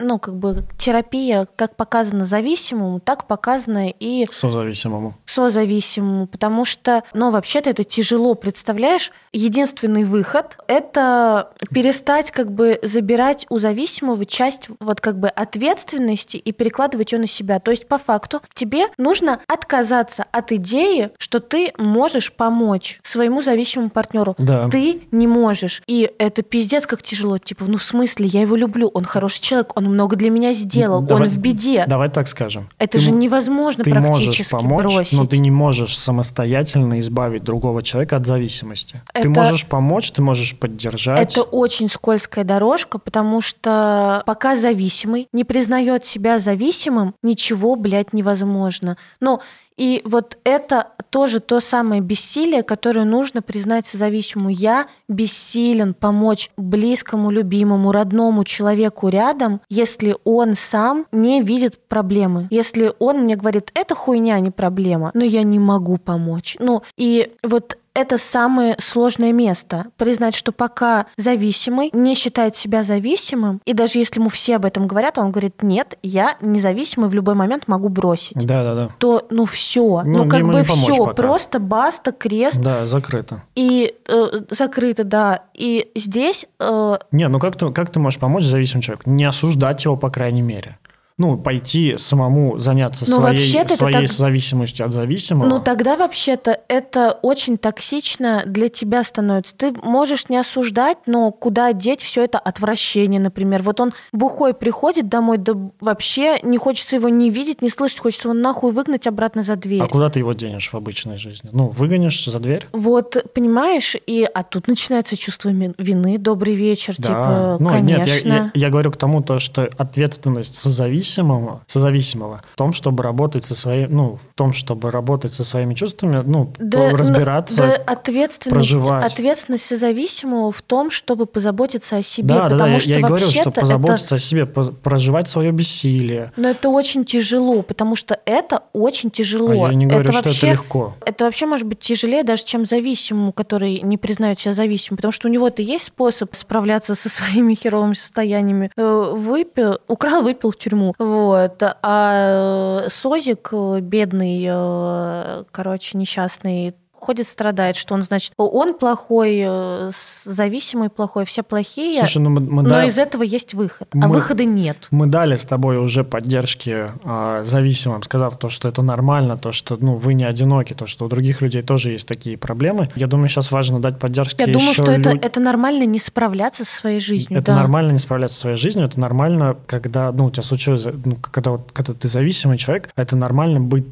[0.00, 5.14] ну, как бы терапия, как показана зависимому, так показана и Созависимому.
[5.24, 9.12] созависимому, потому что, ну, вообще-то это тяжело, представляешь?
[9.32, 16.52] Единственный выход– это перестать как бы забирать у зависимого часть вот как бы ответственности и
[16.52, 17.60] перекладывать ее на себя.
[17.60, 23.90] То есть, по факту, тебе нужно отказаться от идеи, что ты можешь помочь своему зависимому
[23.90, 24.34] партнеру.
[24.38, 24.68] Да.
[24.68, 25.82] Ты не можешь.
[25.86, 27.38] И это пиздец как тяжело.
[27.38, 31.00] Типа, ну, в смысле, я его люблю, он хороший человек, он много для меня сделал,
[31.02, 31.84] Давай- он в беде.
[31.86, 32.68] Давай так скажем.
[32.78, 35.12] Это Ты же невозможно ты практически можешь помочь, бросить.
[35.14, 39.00] но Но ты не можешь самостоятельно избавить другого человека от зависимости.
[39.14, 41.20] Ты Это- можешь помочь, ты можешь поддержать.
[41.32, 48.96] Это очень скользкая дорожка, потому что пока зависимый не признает себя зависимым, ничего, блядь, невозможно.
[49.20, 49.40] Ну,
[49.76, 54.48] и вот это тоже то самое бессилие, которое нужно признать созависимому.
[54.48, 62.46] Я бессилен помочь близкому, любимому, родному человеку рядом, если он сам не видит проблемы.
[62.50, 66.56] Если он мне говорит, это хуйня, не проблема, но я не могу помочь.
[66.60, 69.86] Ну, и вот это самое сложное место.
[69.96, 74.86] Признать, что пока зависимый не считает себя зависимым, и даже если ему все об этом
[74.86, 78.36] говорят, он говорит, нет, я независимый, в любой момент могу бросить.
[78.44, 78.88] Да, да, да.
[78.98, 81.14] То, ну все, Ну, ну, как бы все, пока.
[81.14, 83.42] просто баста, крест Да, закрыто.
[83.54, 85.44] и э, закрыто, да.
[85.54, 89.10] И здесь э, Не, ну как ты, как ты можешь помочь зависимому человеку?
[89.10, 90.78] Не осуждать его, по крайней мере.
[91.16, 93.38] Ну, пойти самому заняться Ну, своей,
[93.68, 95.46] своей так- зависимостью от зависимого.
[95.48, 99.54] Ну, тогда вообще-то это очень токсично для тебя становится.
[99.54, 103.62] Ты можешь не осуждать, но куда деть все это отвращение, например.
[103.62, 108.26] Вот он бухой приходит домой, да вообще не хочется его не видеть, не слышать, хочется
[108.28, 109.82] его нахуй выгнать обратно за дверь.
[109.82, 111.48] А куда ты его денешь в обычной жизни?
[111.52, 112.66] Ну, выгонишь за дверь?
[112.72, 118.00] Вот, понимаешь, и а тут начинается чувство вины, добрый вечер, типа, ну, конечно.
[118.08, 120.56] нет, я, я- я говорю к тому, то, что ответственность
[121.04, 125.74] созависимого, созависимого в том, чтобы работать со своей, ну, в том, чтобы работать со своими
[125.74, 127.56] чувствами, ну, Да, ну, разбираться.
[127.56, 129.12] да, ответственность, проживать.
[129.12, 132.98] ответственность созависимого в том, чтобы позаботиться о себе, да, да, да, потому я, что я
[132.98, 136.32] и говорю, что вообще-то это позаботиться о себе, проживать свое бессилие.
[136.36, 139.64] Но это очень тяжело, потому что это очень тяжело.
[139.64, 140.94] А я не говорю, это что вообще, это легко.
[141.04, 145.28] Это вообще может быть тяжелее даже, чем зависимому, который не признает себя зависимым, потому что
[145.28, 148.70] у него-то есть способ справляться со своими херовыми состояниями.
[148.76, 150.93] Э, Выпил, украл, выпил в тюрьму.
[150.98, 151.62] Вот.
[151.82, 156.74] А э, Созик, э, бедный, э, короче, несчастный,
[157.04, 159.90] ходит, страдает, что он, значит, он плохой, э,
[160.24, 163.88] зависимый плохой, все плохие, Слушай, ну мы, мы но да- из этого есть выход.
[163.92, 164.88] А мы- выхода нет.
[164.90, 169.76] Мы дали с тобой уже поддержки э, зависимым, сказав то, что это нормально, то, что
[169.80, 172.88] ну, вы не одиноки, то, что у других людей тоже есть такие проблемы.
[172.96, 176.64] Я думаю, сейчас важно дать поддержки Я думаю, что это, лю- это нормально не справляться
[176.64, 177.38] со своей жизнью.
[177.38, 177.56] Это да.
[177.56, 181.50] нормально не справляться со своей жизнью, это нормально, когда, ну, у тебя случилось, ну, когда,
[181.52, 183.84] вот, когда ты зависимый человек, это нормально быть,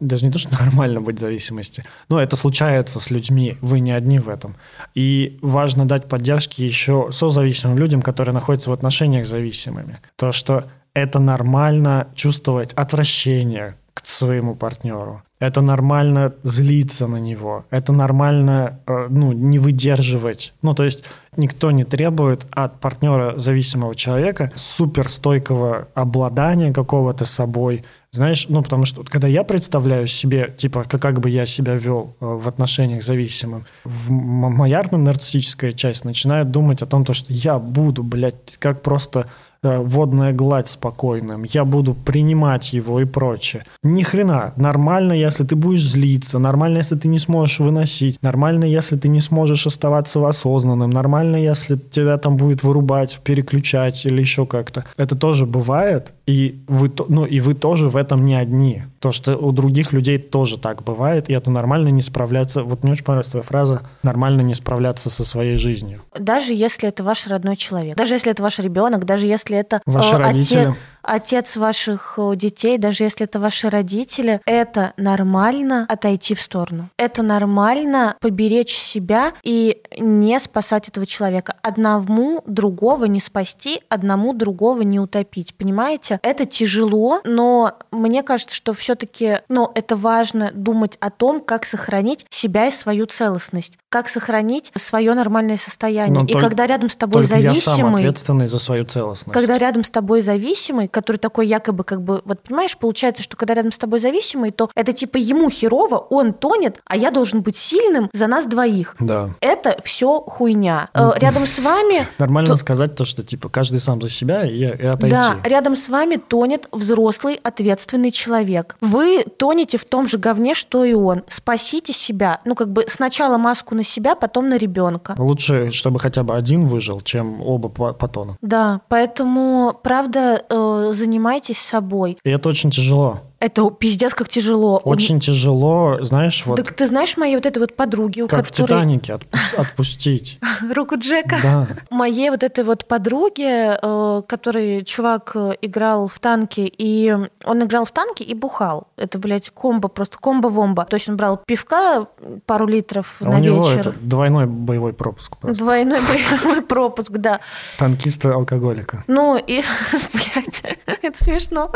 [0.00, 3.90] даже не то, что нормально быть в зависимости, но это случается с людьми, вы не
[3.90, 4.54] одни в этом.
[4.94, 9.98] И важно дать поддержки еще созависимым людям, которые находятся в отношениях с зависимыми.
[10.14, 15.22] То, что это нормально чувствовать отвращение к своему партнеру.
[15.40, 17.64] Это нормально злиться на него.
[17.70, 20.54] Это нормально э, ну, не выдерживать.
[20.62, 21.04] Ну, то есть
[21.36, 27.84] никто не требует от партнера зависимого человека суперстойкого обладания какого-то собой.
[28.16, 31.74] Знаешь, ну, потому что вот когда я представляю себе, типа, как, как бы я себя
[31.74, 37.30] вел э, в отношениях зависимым, в моя нарциссическая часть начинает думать о том, то, что
[37.30, 39.26] я буду, блядь, как просто
[39.62, 43.64] водная гладь спокойным, я буду принимать его и прочее.
[43.82, 44.52] Ни хрена.
[44.56, 49.20] Нормально, если ты будешь злиться, нормально, если ты не сможешь выносить, нормально, если ты не
[49.20, 54.84] сможешь оставаться осознанным, нормально, если тебя там будет вырубать, переключать или еще как-то.
[54.96, 58.82] Это тоже бывает, и вы, ну, и вы тоже в этом не одни.
[59.00, 62.62] То, что у других людей тоже так бывает, и это нормально не справляться.
[62.62, 66.00] Вот мне очень понравилась твоя фраза «нормально не справляться со своей жизнью».
[66.18, 70.14] Даже если это ваш родной человек, даже если это ваш ребенок, даже если это Ваши
[70.14, 70.60] э, родители.
[70.68, 70.74] оте-
[71.06, 76.88] отец ваших э, детей, даже если это ваши родители, это нормально отойти в сторону.
[76.96, 81.54] Это нормально поберечь себя и не спасать этого человека.
[81.62, 85.54] Одному другого не спасти, одному другого не утопить.
[85.54, 86.18] Понимаете?
[86.22, 92.26] Это тяжело, но мне кажется, что все-таки, ну, это важно думать о том, как сохранить
[92.30, 96.22] себя и свою целостность, как сохранить свое нормальное состояние.
[96.22, 99.32] Но и толь- когда рядом с тобой Только я сам зависимый, ответственный за свою целостность.
[99.38, 103.52] когда рядом с тобой зависимый, который такой якобы как бы, вот понимаешь, получается, что когда
[103.52, 107.58] рядом с тобой зависимый, то это типа ему херово, он тонет, а я должен быть
[107.58, 108.96] сильным за нас двоих.
[108.98, 109.28] Да.
[109.40, 110.88] Это все хуйня.
[110.94, 114.60] Э, Рядом с вами Нормально То- сказать то, что типа каждый сам за себя и,
[114.60, 115.14] и отойти.
[115.14, 118.76] Да, рядом с вами тонет взрослый, ответственный человек.
[118.80, 121.24] Вы тонете в том же говне, что и он.
[121.28, 122.40] Спасите себя.
[122.46, 125.14] Ну, как бы сначала маску на себя, потом на ребенка.
[125.18, 128.36] Лучше, чтобы хотя бы один выжил, чем оба по- потонут.
[128.40, 132.18] Да, поэтому, правда, э, занимайтесь собой.
[132.24, 133.20] И это очень тяжело.
[133.38, 134.78] Это пиздец как тяжело.
[134.84, 138.50] Очень тяжело, знаешь, вот Так ты знаешь моей вот этой вот подруги, у как в
[138.50, 138.68] которой...
[138.68, 140.38] «Титанике» отпу- отпустить.
[140.74, 141.36] Руку Джека.
[141.42, 141.66] Да.
[141.90, 147.14] Моей вот этой вот подруге, э, который чувак э, играл в танке, и
[147.44, 148.88] он играл в танке и бухал.
[148.96, 150.86] Это, блядь, комбо, просто комбо-вомба.
[150.86, 152.06] То есть он брал пивка
[152.46, 153.80] пару литров А на у него вечер.
[153.80, 155.58] это двойной боевой пропуск просто.
[155.58, 156.00] Двойной
[156.42, 157.40] боевой пропуск, да.
[157.78, 159.04] Танкиста-алкоголика.
[159.08, 159.62] Ну и,
[160.14, 161.70] блядь, это смешно.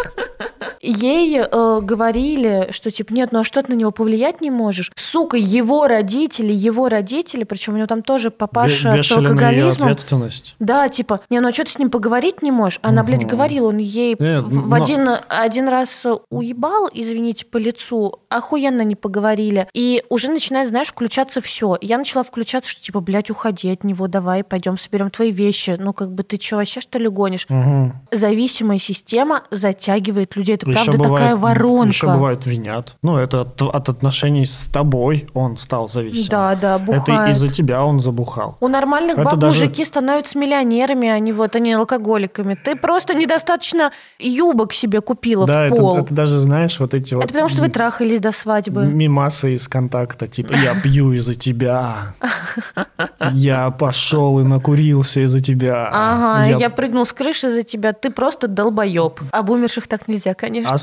[0.80, 4.90] Ей э, говорили, что типа нет, ну а что ты на него повлиять не можешь?
[4.96, 9.28] Сука, его родители, его родители, причем у него там тоже папаша Ве- с на ее
[9.28, 9.88] алкоголизмом.
[9.88, 10.55] ответственность.
[10.59, 12.78] Да, типа, не, ну а что ты с ним поговорить не можешь?
[12.82, 13.30] Она, блядь, Мгм.
[13.30, 18.82] говорила, он ей Нет, в, в но- один, один раз уебал, извините, по лицу, охуенно
[18.82, 19.68] не поговорили.
[19.74, 21.76] И уже начинает, знаешь, включаться все.
[21.80, 25.76] Я начала включаться, что типа, блядь, уходи от него, давай, пойдем соберем твои вещи.
[25.78, 27.46] Ну, как бы ты что, вообще что ли гонишь?
[27.48, 27.94] Мгм.
[28.12, 30.55] Зависимая система затягивает людей.
[30.57, 31.88] Это Ещё правда такая воронка.
[31.88, 32.97] Еще бывает винят.
[33.03, 36.28] Ну, это от, от отношений с тобой он стал зависим.
[36.30, 37.34] Да, да, Это бухает.
[37.34, 38.57] из-за тебя он забухал.
[38.61, 42.55] У нормальных Это баб даже- мужики становятся миллионерами, а не вот они алкоголиками.
[42.55, 45.99] Ты просто недостаточно юбок себе купила да, в это, пол.
[45.99, 47.24] это даже, знаешь, вот эти вот...
[47.24, 48.84] Это потому что вы трахались до свадьбы.
[48.84, 52.14] Мимасы из контакта, типа, я пью из-за тебя.
[53.32, 55.88] Я пошел и накурился из-за тебя.
[55.93, 56.70] Ага, я...
[56.70, 59.20] прыгнул с крыши за тебя, ты просто долбоеб.
[59.30, 60.74] Об умерших так нельзя, конечно.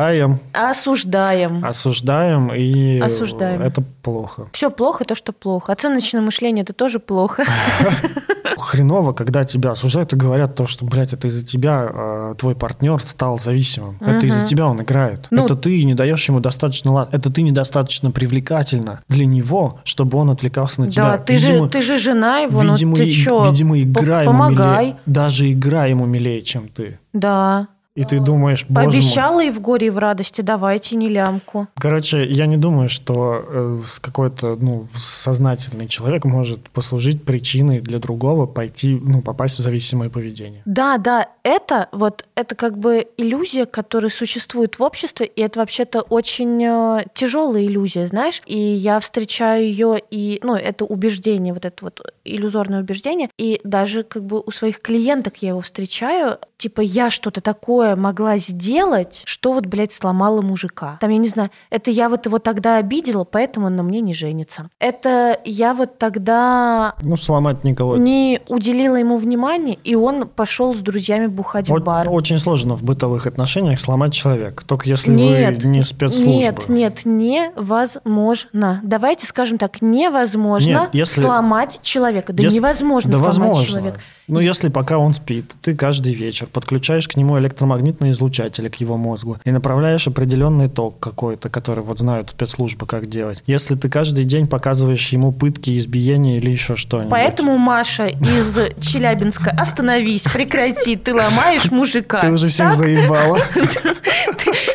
[0.00, 1.64] Осуждаем, Осуждаем.
[1.64, 3.60] осуждаем, и Осуждаем.
[3.62, 4.48] это плохо.
[4.52, 5.72] Все плохо, то, что плохо.
[5.72, 7.44] Оценочное мышление это тоже плохо.
[8.58, 13.00] Хреново, когда тебя осуждают и говорят то, что, блядь, это из-за тебя э, твой партнер
[13.00, 13.96] стал зависимым.
[14.00, 15.26] Это из-за тебя он играет.
[15.30, 17.08] Ну- это ты не даешь ему достаточно лад.
[17.12, 21.12] Это ты недостаточно привлекательна для него, чтобы он отвлекался на тебя.
[21.12, 23.48] Да, ты же, ты же жена его, ну видимо, ты чё?
[23.50, 24.84] видимо, игра ему Помогай.
[24.86, 24.96] милее.
[25.06, 26.98] Даже игра ему милее, чем ты.
[27.12, 27.68] Да.
[27.96, 28.92] И ты думаешь, боже мой.
[28.92, 31.66] Пообещала и в горе, и в радости, давайте не лямку.
[31.74, 38.46] Короче, я не думаю, что э, какой-то ну, сознательный человек может послужить причиной для другого
[38.46, 40.62] пойти, ну, попасть в зависимое поведение.
[40.66, 46.02] Да, да, это вот это как бы иллюзия, которая существует в обществе, и это вообще-то
[46.02, 48.40] очень э, тяжелая иллюзия, знаешь.
[48.46, 54.04] И я встречаю ее и, ну, это убеждение, вот это вот иллюзорное убеждение, и даже
[54.04, 59.52] как бы у своих клиенток я его встречаю, типа я что-то такое могла сделать, что
[59.52, 60.98] вот, блядь, сломала мужика.
[61.00, 64.14] Там, я не знаю, это я вот его тогда обидела, поэтому он на мне не
[64.14, 64.68] женится.
[64.78, 67.96] Это я вот тогда Ну, сломать никого.
[67.96, 72.08] не уделила ему внимания, и он пошел с друзьями бухать в Вот бар.
[72.10, 76.28] Очень сложно в бытовых отношениях сломать человека, только если Нет, вы не спецслужба.
[76.30, 78.80] Нет, нет, невозможно.
[78.82, 82.32] Давайте скажем так, невозможно Нет, если- сломать человека.
[82.32, 83.66] Да Если- невозможно да сломать возможно.
[83.66, 84.00] человека.
[84.28, 87.36] Ну, если пока он спит, ты каждый вечер подключаешь к нему
[87.70, 93.06] электромагнитные излучатели к его мозгу и направляешь определенный ток какой-то, который вот знают спецслужбы, как
[93.06, 93.42] делать.
[93.46, 97.10] Если ты каждый день показываешь ему пытки, избиения или еще что-нибудь.
[97.10, 102.20] Поэтому, Маша из Челябинска, остановись, прекрати, ты ломаешь мужика.
[102.20, 103.38] Ты уже всех заебала.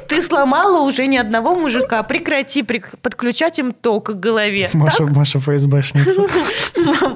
[0.08, 2.02] Ты, сломала уже ни одного мужика.
[2.04, 4.70] Прекрати подключать им ток к голове.
[4.74, 6.22] Маша, Маша ФСБшница.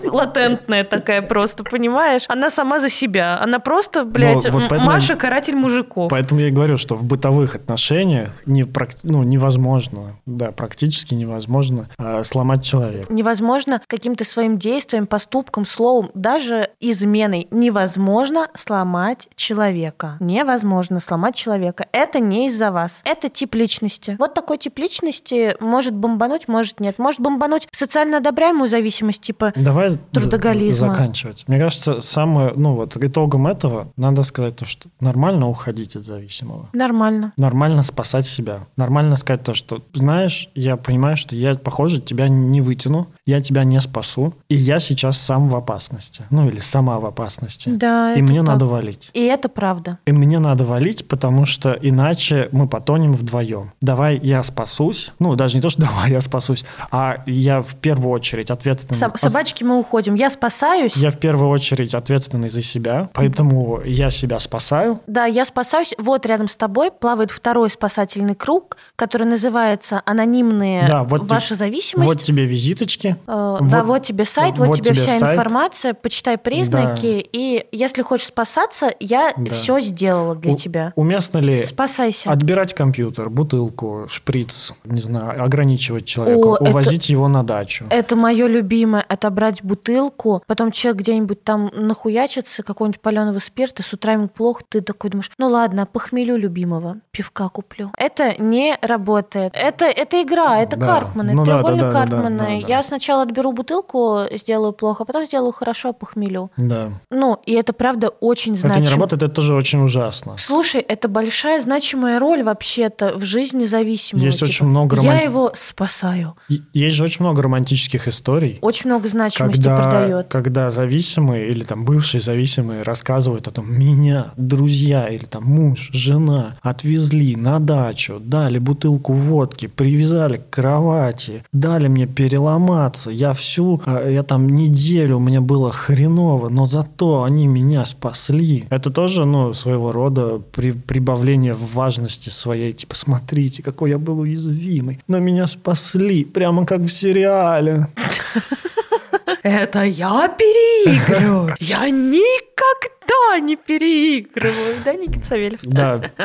[0.04, 2.24] Латентная такая просто, понимаешь?
[2.28, 3.40] Она сама за себя.
[3.42, 6.10] Она просто, блядь, Ну, поэтому Маша каратель мужиков.
[6.10, 8.66] Поэтому я и говорю, что в бытовых отношениях не,
[9.04, 13.12] ну, невозможно, да, практически невозможно э, сломать человека.
[13.12, 20.18] Невозможно каким-то своим действием, поступком, словом, даже изменой невозможно сломать человека.
[20.20, 21.88] Невозможно сломать человека.
[21.92, 23.02] Это не из-за вас.
[23.06, 24.16] Это тип личности.
[24.20, 27.00] Вот такой тип личности может бомбануть, может нет.
[27.00, 30.90] Может бомбануть социально одобряемую зависимость, типа Давай Трудоголизма.
[30.90, 31.46] заканчивать.
[31.48, 36.70] Мне кажется, самое, ну вот итогом этого надо сказать то, что нормально уходить от зависимого.
[36.74, 37.34] нормально.
[37.38, 38.60] Нормально спасать себя.
[38.78, 43.64] Нормально сказать то, что, знаешь, я понимаю, что я, похоже, тебя не вытяну, я тебя
[43.64, 46.24] не спасу, и я сейчас сам в опасности.
[46.30, 47.70] Ну или сама в опасности.
[47.70, 48.48] Да, и мне так.
[48.48, 49.10] надо валить.
[49.14, 50.00] И это правда.
[50.06, 53.72] И мне надо валить, потому что иначе мы потонем вдвоем.
[53.82, 55.12] Давай я спасусь.
[55.20, 58.98] Ну, даже не то, что давай я спасусь, а я в первую очередь ответственный.
[58.98, 60.16] Со- собачки мы уходим.
[60.16, 60.96] Я спасаюсь.
[60.96, 65.00] Я в первую очередь ответственный за себя, поэтому я себя спасаю.
[65.08, 65.94] Да, я спасаюсь.
[65.98, 72.08] Вот рядом с тобой плавает второй спасательный круг, который называется «Анонимные Да, вот ваша зависимость».
[72.08, 73.16] Вот тебе визиточки.
[73.28, 75.34] Э, да, вот тебе сайт, вот, вот тебе, тебе вся сайт.
[75.38, 79.52] информация, почитай признаки, и если хочешь спасаться, я Да.
[79.54, 80.94] все сделала для У- тебя.
[80.96, 82.32] Уместно ли Спасайся.
[82.32, 87.86] отбирать компьютер, бутылку, шприц, не знаю, ограничивать человека, О, это- увозить его на дачу?
[87.90, 94.14] Это мое любимое, отобрать бутылку, потом человек где-нибудь там нахуячится, какого-нибудь паленого спирта, с утра
[94.14, 97.92] ему плохо, ты такой думаешь, Ну ладно, похмелю любимого, пивка куплю.
[97.98, 99.52] Это не работает.
[99.56, 100.86] Это, это игра, это Да.
[100.86, 102.38] Карпман, Ну это да, да, треугольник да, да, да, Карпмана.
[102.38, 102.68] да.
[102.68, 106.52] Я сначала отберу бутылку, сделаю плохо, а потом сделаю хорошо, похмелю.
[106.58, 106.90] Да.
[107.10, 108.86] Ну, и это правда очень Это значимо.
[108.86, 110.36] не работает, это тоже очень ужасно.
[110.38, 114.26] Слушай, это большая значимая роль вообще-то в жизни зависимого.
[114.26, 114.50] Есть типа.
[114.50, 116.36] очень много Я роман- его спасаю.
[116.74, 120.28] Есть же очень много романтических историй, Очень много значимости когда, придает.
[120.28, 126.58] когда зависимые или там бывшие зависимые рассказывают о том, меня друзья или там муж, жена
[126.62, 134.10] отвезли на дачу, дали бутылку водки, привязали к кровати, дали мне переломаться, я всю, э,
[134.14, 138.66] я там неделю, мне было хреново, но зато они меня спасли.
[138.70, 145.00] Это тоже, ну, своего рода при- прибавление важности своей, типа, смотрите, какой я был уязвимый,
[145.08, 147.88] но меня спасли, прямо как в сериале.
[149.44, 151.56] Это я переигрываю.
[151.60, 152.99] Я никогда
[153.40, 154.76] не переигрываю.
[154.84, 155.60] Да, Никита Савельев?
[155.64, 156.02] Да.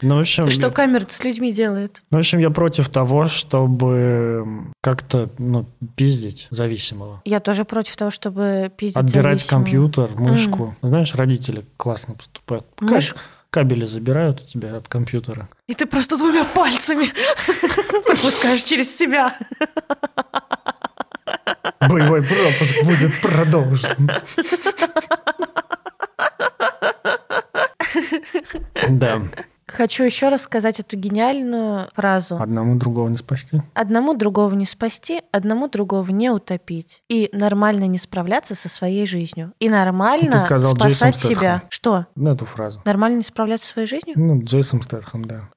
[0.00, 2.02] Ну, в общем, Что камера с людьми делает?
[2.10, 4.44] ну, в общем, я против того, чтобы
[4.80, 7.20] как-то, ну, пиздить зависимого.
[7.24, 9.62] Я тоже против того, чтобы пиздить Отбирать зависимого.
[9.64, 10.74] компьютер, мышку.
[10.82, 12.66] Знаешь, родители классно поступают.
[12.76, 13.14] Как Мыш-
[13.50, 15.48] кабели забирают у тебя от компьютера.
[15.68, 17.12] И ты просто двумя пальцами
[18.06, 19.36] пропускаешь через себя.
[21.80, 24.10] Боевой пропуск будет продолжен.
[28.88, 29.22] Да.
[29.66, 32.36] Хочу еще раз сказать эту гениальную фразу.
[32.36, 33.62] Одному другого не спасти.
[33.72, 37.02] Одному другого не спасти, одному другого не утопить.
[37.08, 39.52] И нормально не справляться со своей жизнью.
[39.60, 41.58] И нормально Ты сказал спасать Джейсон себя.
[41.58, 41.60] Стэтхэм.
[41.70, 42.06] Что?
[42.16, 42.82] Ну, эту фразу.
[42.84, 44.14] Нормально не справляться со своей жизнью?
[44.16, 45.48] Ну, Джейсон Стэтхэм, да.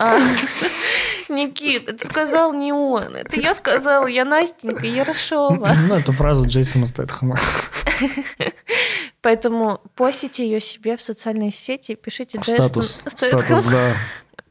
[1.29, 3.15] Никит, это сказал не он.
[3.15, 5.75] Это я сказала, я Настенька Ярошова.
[5.87, 7.37] Ну, эту фразу Джейсона Стэтхэма.
[9.21, 12.83] Поэтому постите ее себе в социальные сети, пишите Джейсон.
[12.83, 13.39] Стэтхэм.
[13.39, 13.93] Статус, да.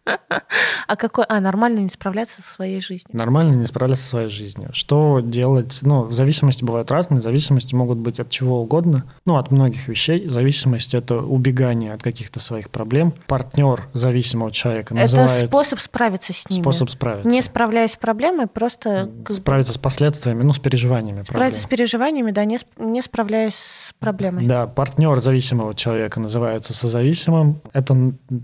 [0.86, 1.24] А какой?
[1.28, 3.08] А, нормально не справляться со своей жизнью.
[3.12, 4.68] Нормально не справляться со своей жизнью.
[4.72, 5.78] Что делать?
[5.82, 7.22] Ну, зависимости бывают разные.
[7.22, 9.04] Зависимости могут быть от чего угодно.
[9.24, 10.28] Ну, от многих вещей.
[10.28, 13.14] Зависимость– это убегание от каких-то своих проблем.
[13.26, 15.46] Партнер зависимого человека Это называется...
[15.46, 16.60] способ справиться с ними.
[16.60, 17.28] способ справиться.
[17.28, 21.36] Не справляясь с проблемой, просто Справиться с последствиями, ну, с переживаниями проблем.
[21.36, 24.46] справиться с переживаниями, да, не, не справляясь с проблемой.
[24.46, 27.60] Да, партнер зависимого человека называется созависимым.
[27.72, 27.96] Это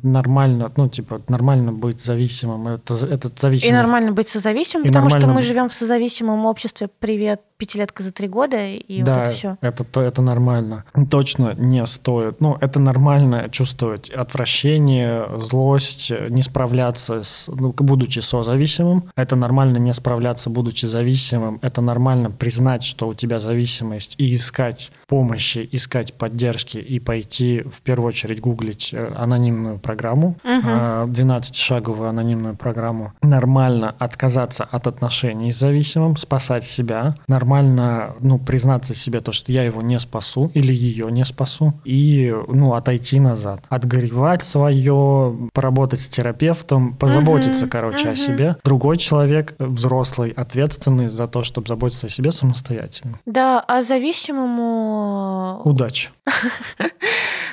[0.03, 2.69] нормально, ну, типа, нормально быть зависимым.
[2.69, 3.77] Это, з- этот И зависимый...
[3.77, 6.89] нормально быть созависимым, И потому что нормально- мы живем в созависимом обществе.
[6.99, 9.57] Привет, пятилетка за три года, и да, вот это все.
[9.61, 10.85] Это, то- это нормально.
[11.11, 12.41] Точно не стоит.
[12.41, 19.05] Ну, это нормально чувствовать отвращение, злость, не справляться, с, ну, будучи созависимым.
[19.17, 21.59] Это нормально не справляться, будучи зависимым.
[21.63, 27.81] Это нормально признать, что у тебя зависимость, и искать помощи, искать поддержки, и пойти в
[27.83, 31.05] первую очередь гуглить э, анонимную программу, э,
[31.41, 33.13] 12-шаговую анонимную программу.
[33.23, 37.15] Нормально отказаться от отношений с зависимым, спасать себя.
[37.29, 41.75] Нормально, ну, признаться себе то, что я его не спасу или ее не спасу.
[41.85, 43.65] И, ну, отойти назад.
[43.69, 48.17] Отгоревать свое, поработать с терапевтом, позаботиться, Мгм, короче, о мгм.
[48.17, 48.57] себе.
[48.65, 53.19] Другой человек, взрослый, ответственный за то, чтобы заботиться о себе самостоятельно.
[53.27, 56.11] Да, а зависимому Удачи.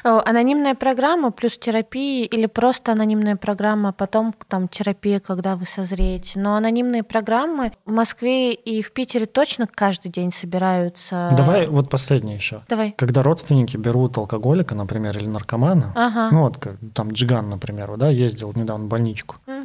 [0.08, 6.40] э, анонимная программа плюс терапия или просто анонимная программа, потом там терапия, когда вы созреете.
[6.40, 11.34] Но анонимные программы в Москве и в Питере точно каждый день собираются.
[11.36, 12.62] Давай вот последнее еще.
[12.70, 12.94] Давай.
[12.98, 16.30] Когда родственники берут алкоголика, например, или наркомана, Ага.
[16.32, 19.36] ну вот как там Джиган, например, да, ездил недавно в больничку.
[19.46, 19.57] Мгм.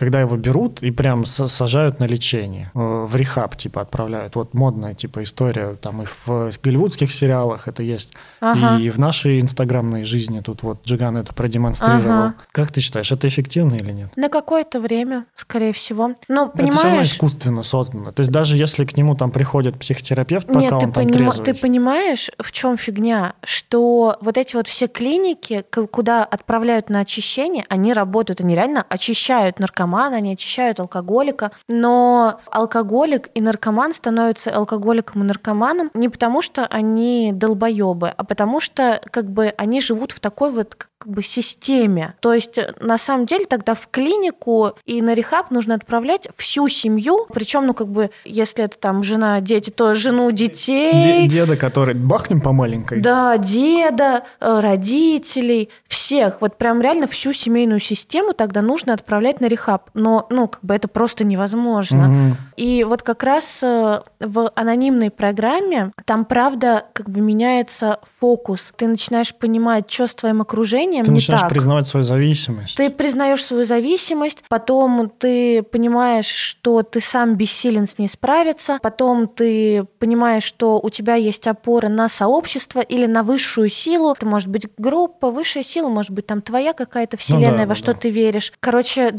[0.00, 4.34] Когда его берут и прям са- сажают на лечение, э, в рехаб типа отправляют.
[4.34, 8.78] Вот модная типа история, там и в голливудских сериалах это есть, Ага.
[8.80, 12.10] и в нашей инстаграмной жизни тут вот Джиган это продемонстрировал.
[12.18, 12.34] Ага.
[12.52, 14.16] Как ты считаешь, это эффективно или нет?
[14.16, 16.14] На какое-то время, скорее всего.
[16.28, 18.12] Ну, Это все равно понимаешь, искусственно создано.
[18.12, 21.12] То есть даже если к нему там приходит психотерапевт, пока Нет, ты, он там понима-
[21.12, 21.44] трезвый.
[21.44, 23.34] ты понимаешь, в чем фигня?
[23.44, 29.58] Что вот эти вот все клиники, куда отправляют на очищение, они работают, они реально очищают
[29.90, 36.66] наркомана, они очищают алкоголика, но алкоголик и наркоман становятся алкоголиком и наркоманом не потому, что
[36.66, 42.14] они долбоебы, а потому что как бы они живут в такой вот как бы системе.
[42.20, 47.26] То есть на самом деле тогда в клинику и на рехаб нужно отправлять всю семью,
[47.32, 51.00] причем, ну как бы, если это там жена, дети, то жену, детей.
[51.02, 53.00] Де- деда, который бахнем по маленькой.
[53.00, 56.42] Да, деда, э, родителей, всех.
[56.42, 59.79] Вот прям реально всю семейную систему тогда нужно отправлять на рехаб.
[59.80, 62.08] Этап, но, ну, как бы это просто невозможно.
[62.08, 62.36] Мгм.
[62.56, 68.72] И вот как раз э, в анонимной программе там, правда, как бы меняется фокус.
[68.76, 71.50] Ты начинаешь понимать, что с твоим окружением Ты не начинаешь так.
[71.50, 72.76] признавать свою зависимость.
[72.76, 79.28] Ты признаешь свою зависимость, потом ты понимаешь, что ты сам бессилен с ней справиться, потом
[79.28, 84.12] ты понимаешь, что у тебя есть опора на сообщество или на высшую силу.
[84.12, 87.68] Это может быть группа, высшая сила, может быть там твоя какая-то вселенная, Ну да, во
[87.68, 88.00] да, что да.
[88.00, 88.52] ты веришь.
[88.60, 89.10] Короче,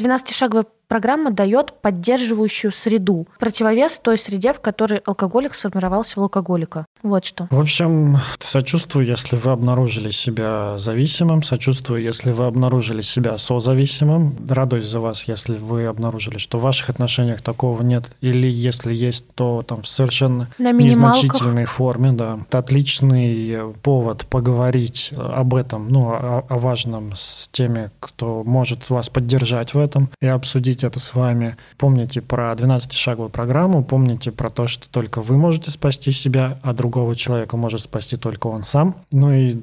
[0.52, 6.86] 12-шаговая программа дает поддерживающую среду, противовес той среде, в которой алкоголик сформировался в алкоголика.
[7.04, 7.48] Вот что.
[7.50, 14.86] В общем, сочувствую, если вы обнаружили себя зависимым, сочувствую, если вы обнаружили себя созависимым, радуюсь
[14.86, 19.64] за вас, если вы обнаружили, что в ваших отношениях такого нет, или если есть, то
[19.68, 22.40] там в совершенно На незначительной форме, да.
[22.48, 29.10] Это отличный повод поговорить об этом, ну, о, о важном с теми, кто может вас
[29.10, 31.58] поддержать в этом и обсудить это с вами.
[31.78, 37.16] Помните про 12-шаговую программу, помните про то, что только вы можете спасти себя, а другого
[37.16, 38.96] человека может спасти только он сам.
[39.12, 39.58] Ну и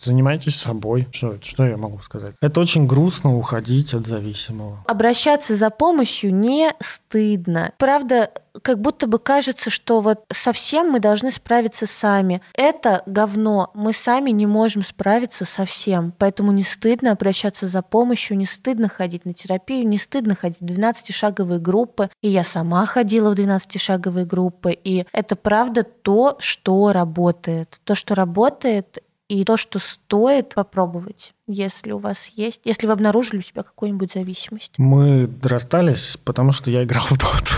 [0.00, 1.08] занимайтесь собой.
[1.12, 2.34] Что, что я могу сказать?
[2.40, 4.84] Это очень грустно уходить от зависимого.
[4.86, 7.72] Обращаться за помощью не стыдно.
[7.78, 8.30] Правда,
[8.62, 12.42] как будто бы кажется, что вот совсем мы должны справиться сами.
[12.54, 13.70] Это говно.
[13.74, 16.12] Мы сами не можем справиться совсем.
[16.18, 20.64] Поэтому не стыдно обращаться за помощью, не стыдно ходить на терапию, не стыдно ходить в
[20.64, 22.10] 12-шаговые группы.
[22.22, 24.72] И я сама ходила в 12-шаговые группы.
[24.72, 27.80] И это правда то, что работает.
[27.84, 28.98] То, что работает,
[29.28, 34.12] и то, что стоит попробовать, если у вас есть, если вы обнаружили у себя какую-нибудь
[34.12, 34.72] зависимость.
[34.78, 37.52] Мы расстались, потому что я играл в доту.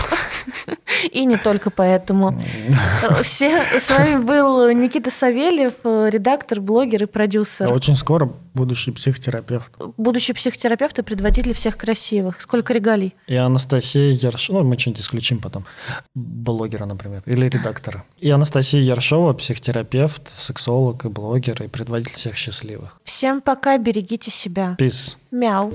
[1.11, 2.39] И не только поэтому.
[3.23, 7.71] Все, с вами был Никита Савельев, редактор, блогер и А продюсер.
[7.71, 9.71] очень скоро будущий психотерапевт.
[9.97, 12.41] Будущий психотерапевт и предводитель всех красивых.
[12.41, 13.15] Сколько регалий?
[13.27, 15.65] И Анастасия Яршова, ну, мы что-нибудь исключим потом,
[16.15, 18.03] блогера, например, или редактора.
[18.19, 22.99] И Анастасия Яршова, психотерапевт, сексолог и блогер, и предводитель всех счастливых.
[23.03, 24.75] Всем пока, берегите себя.
[24.79, 25.15] Peace.
[25.31, 25.71] Мяу.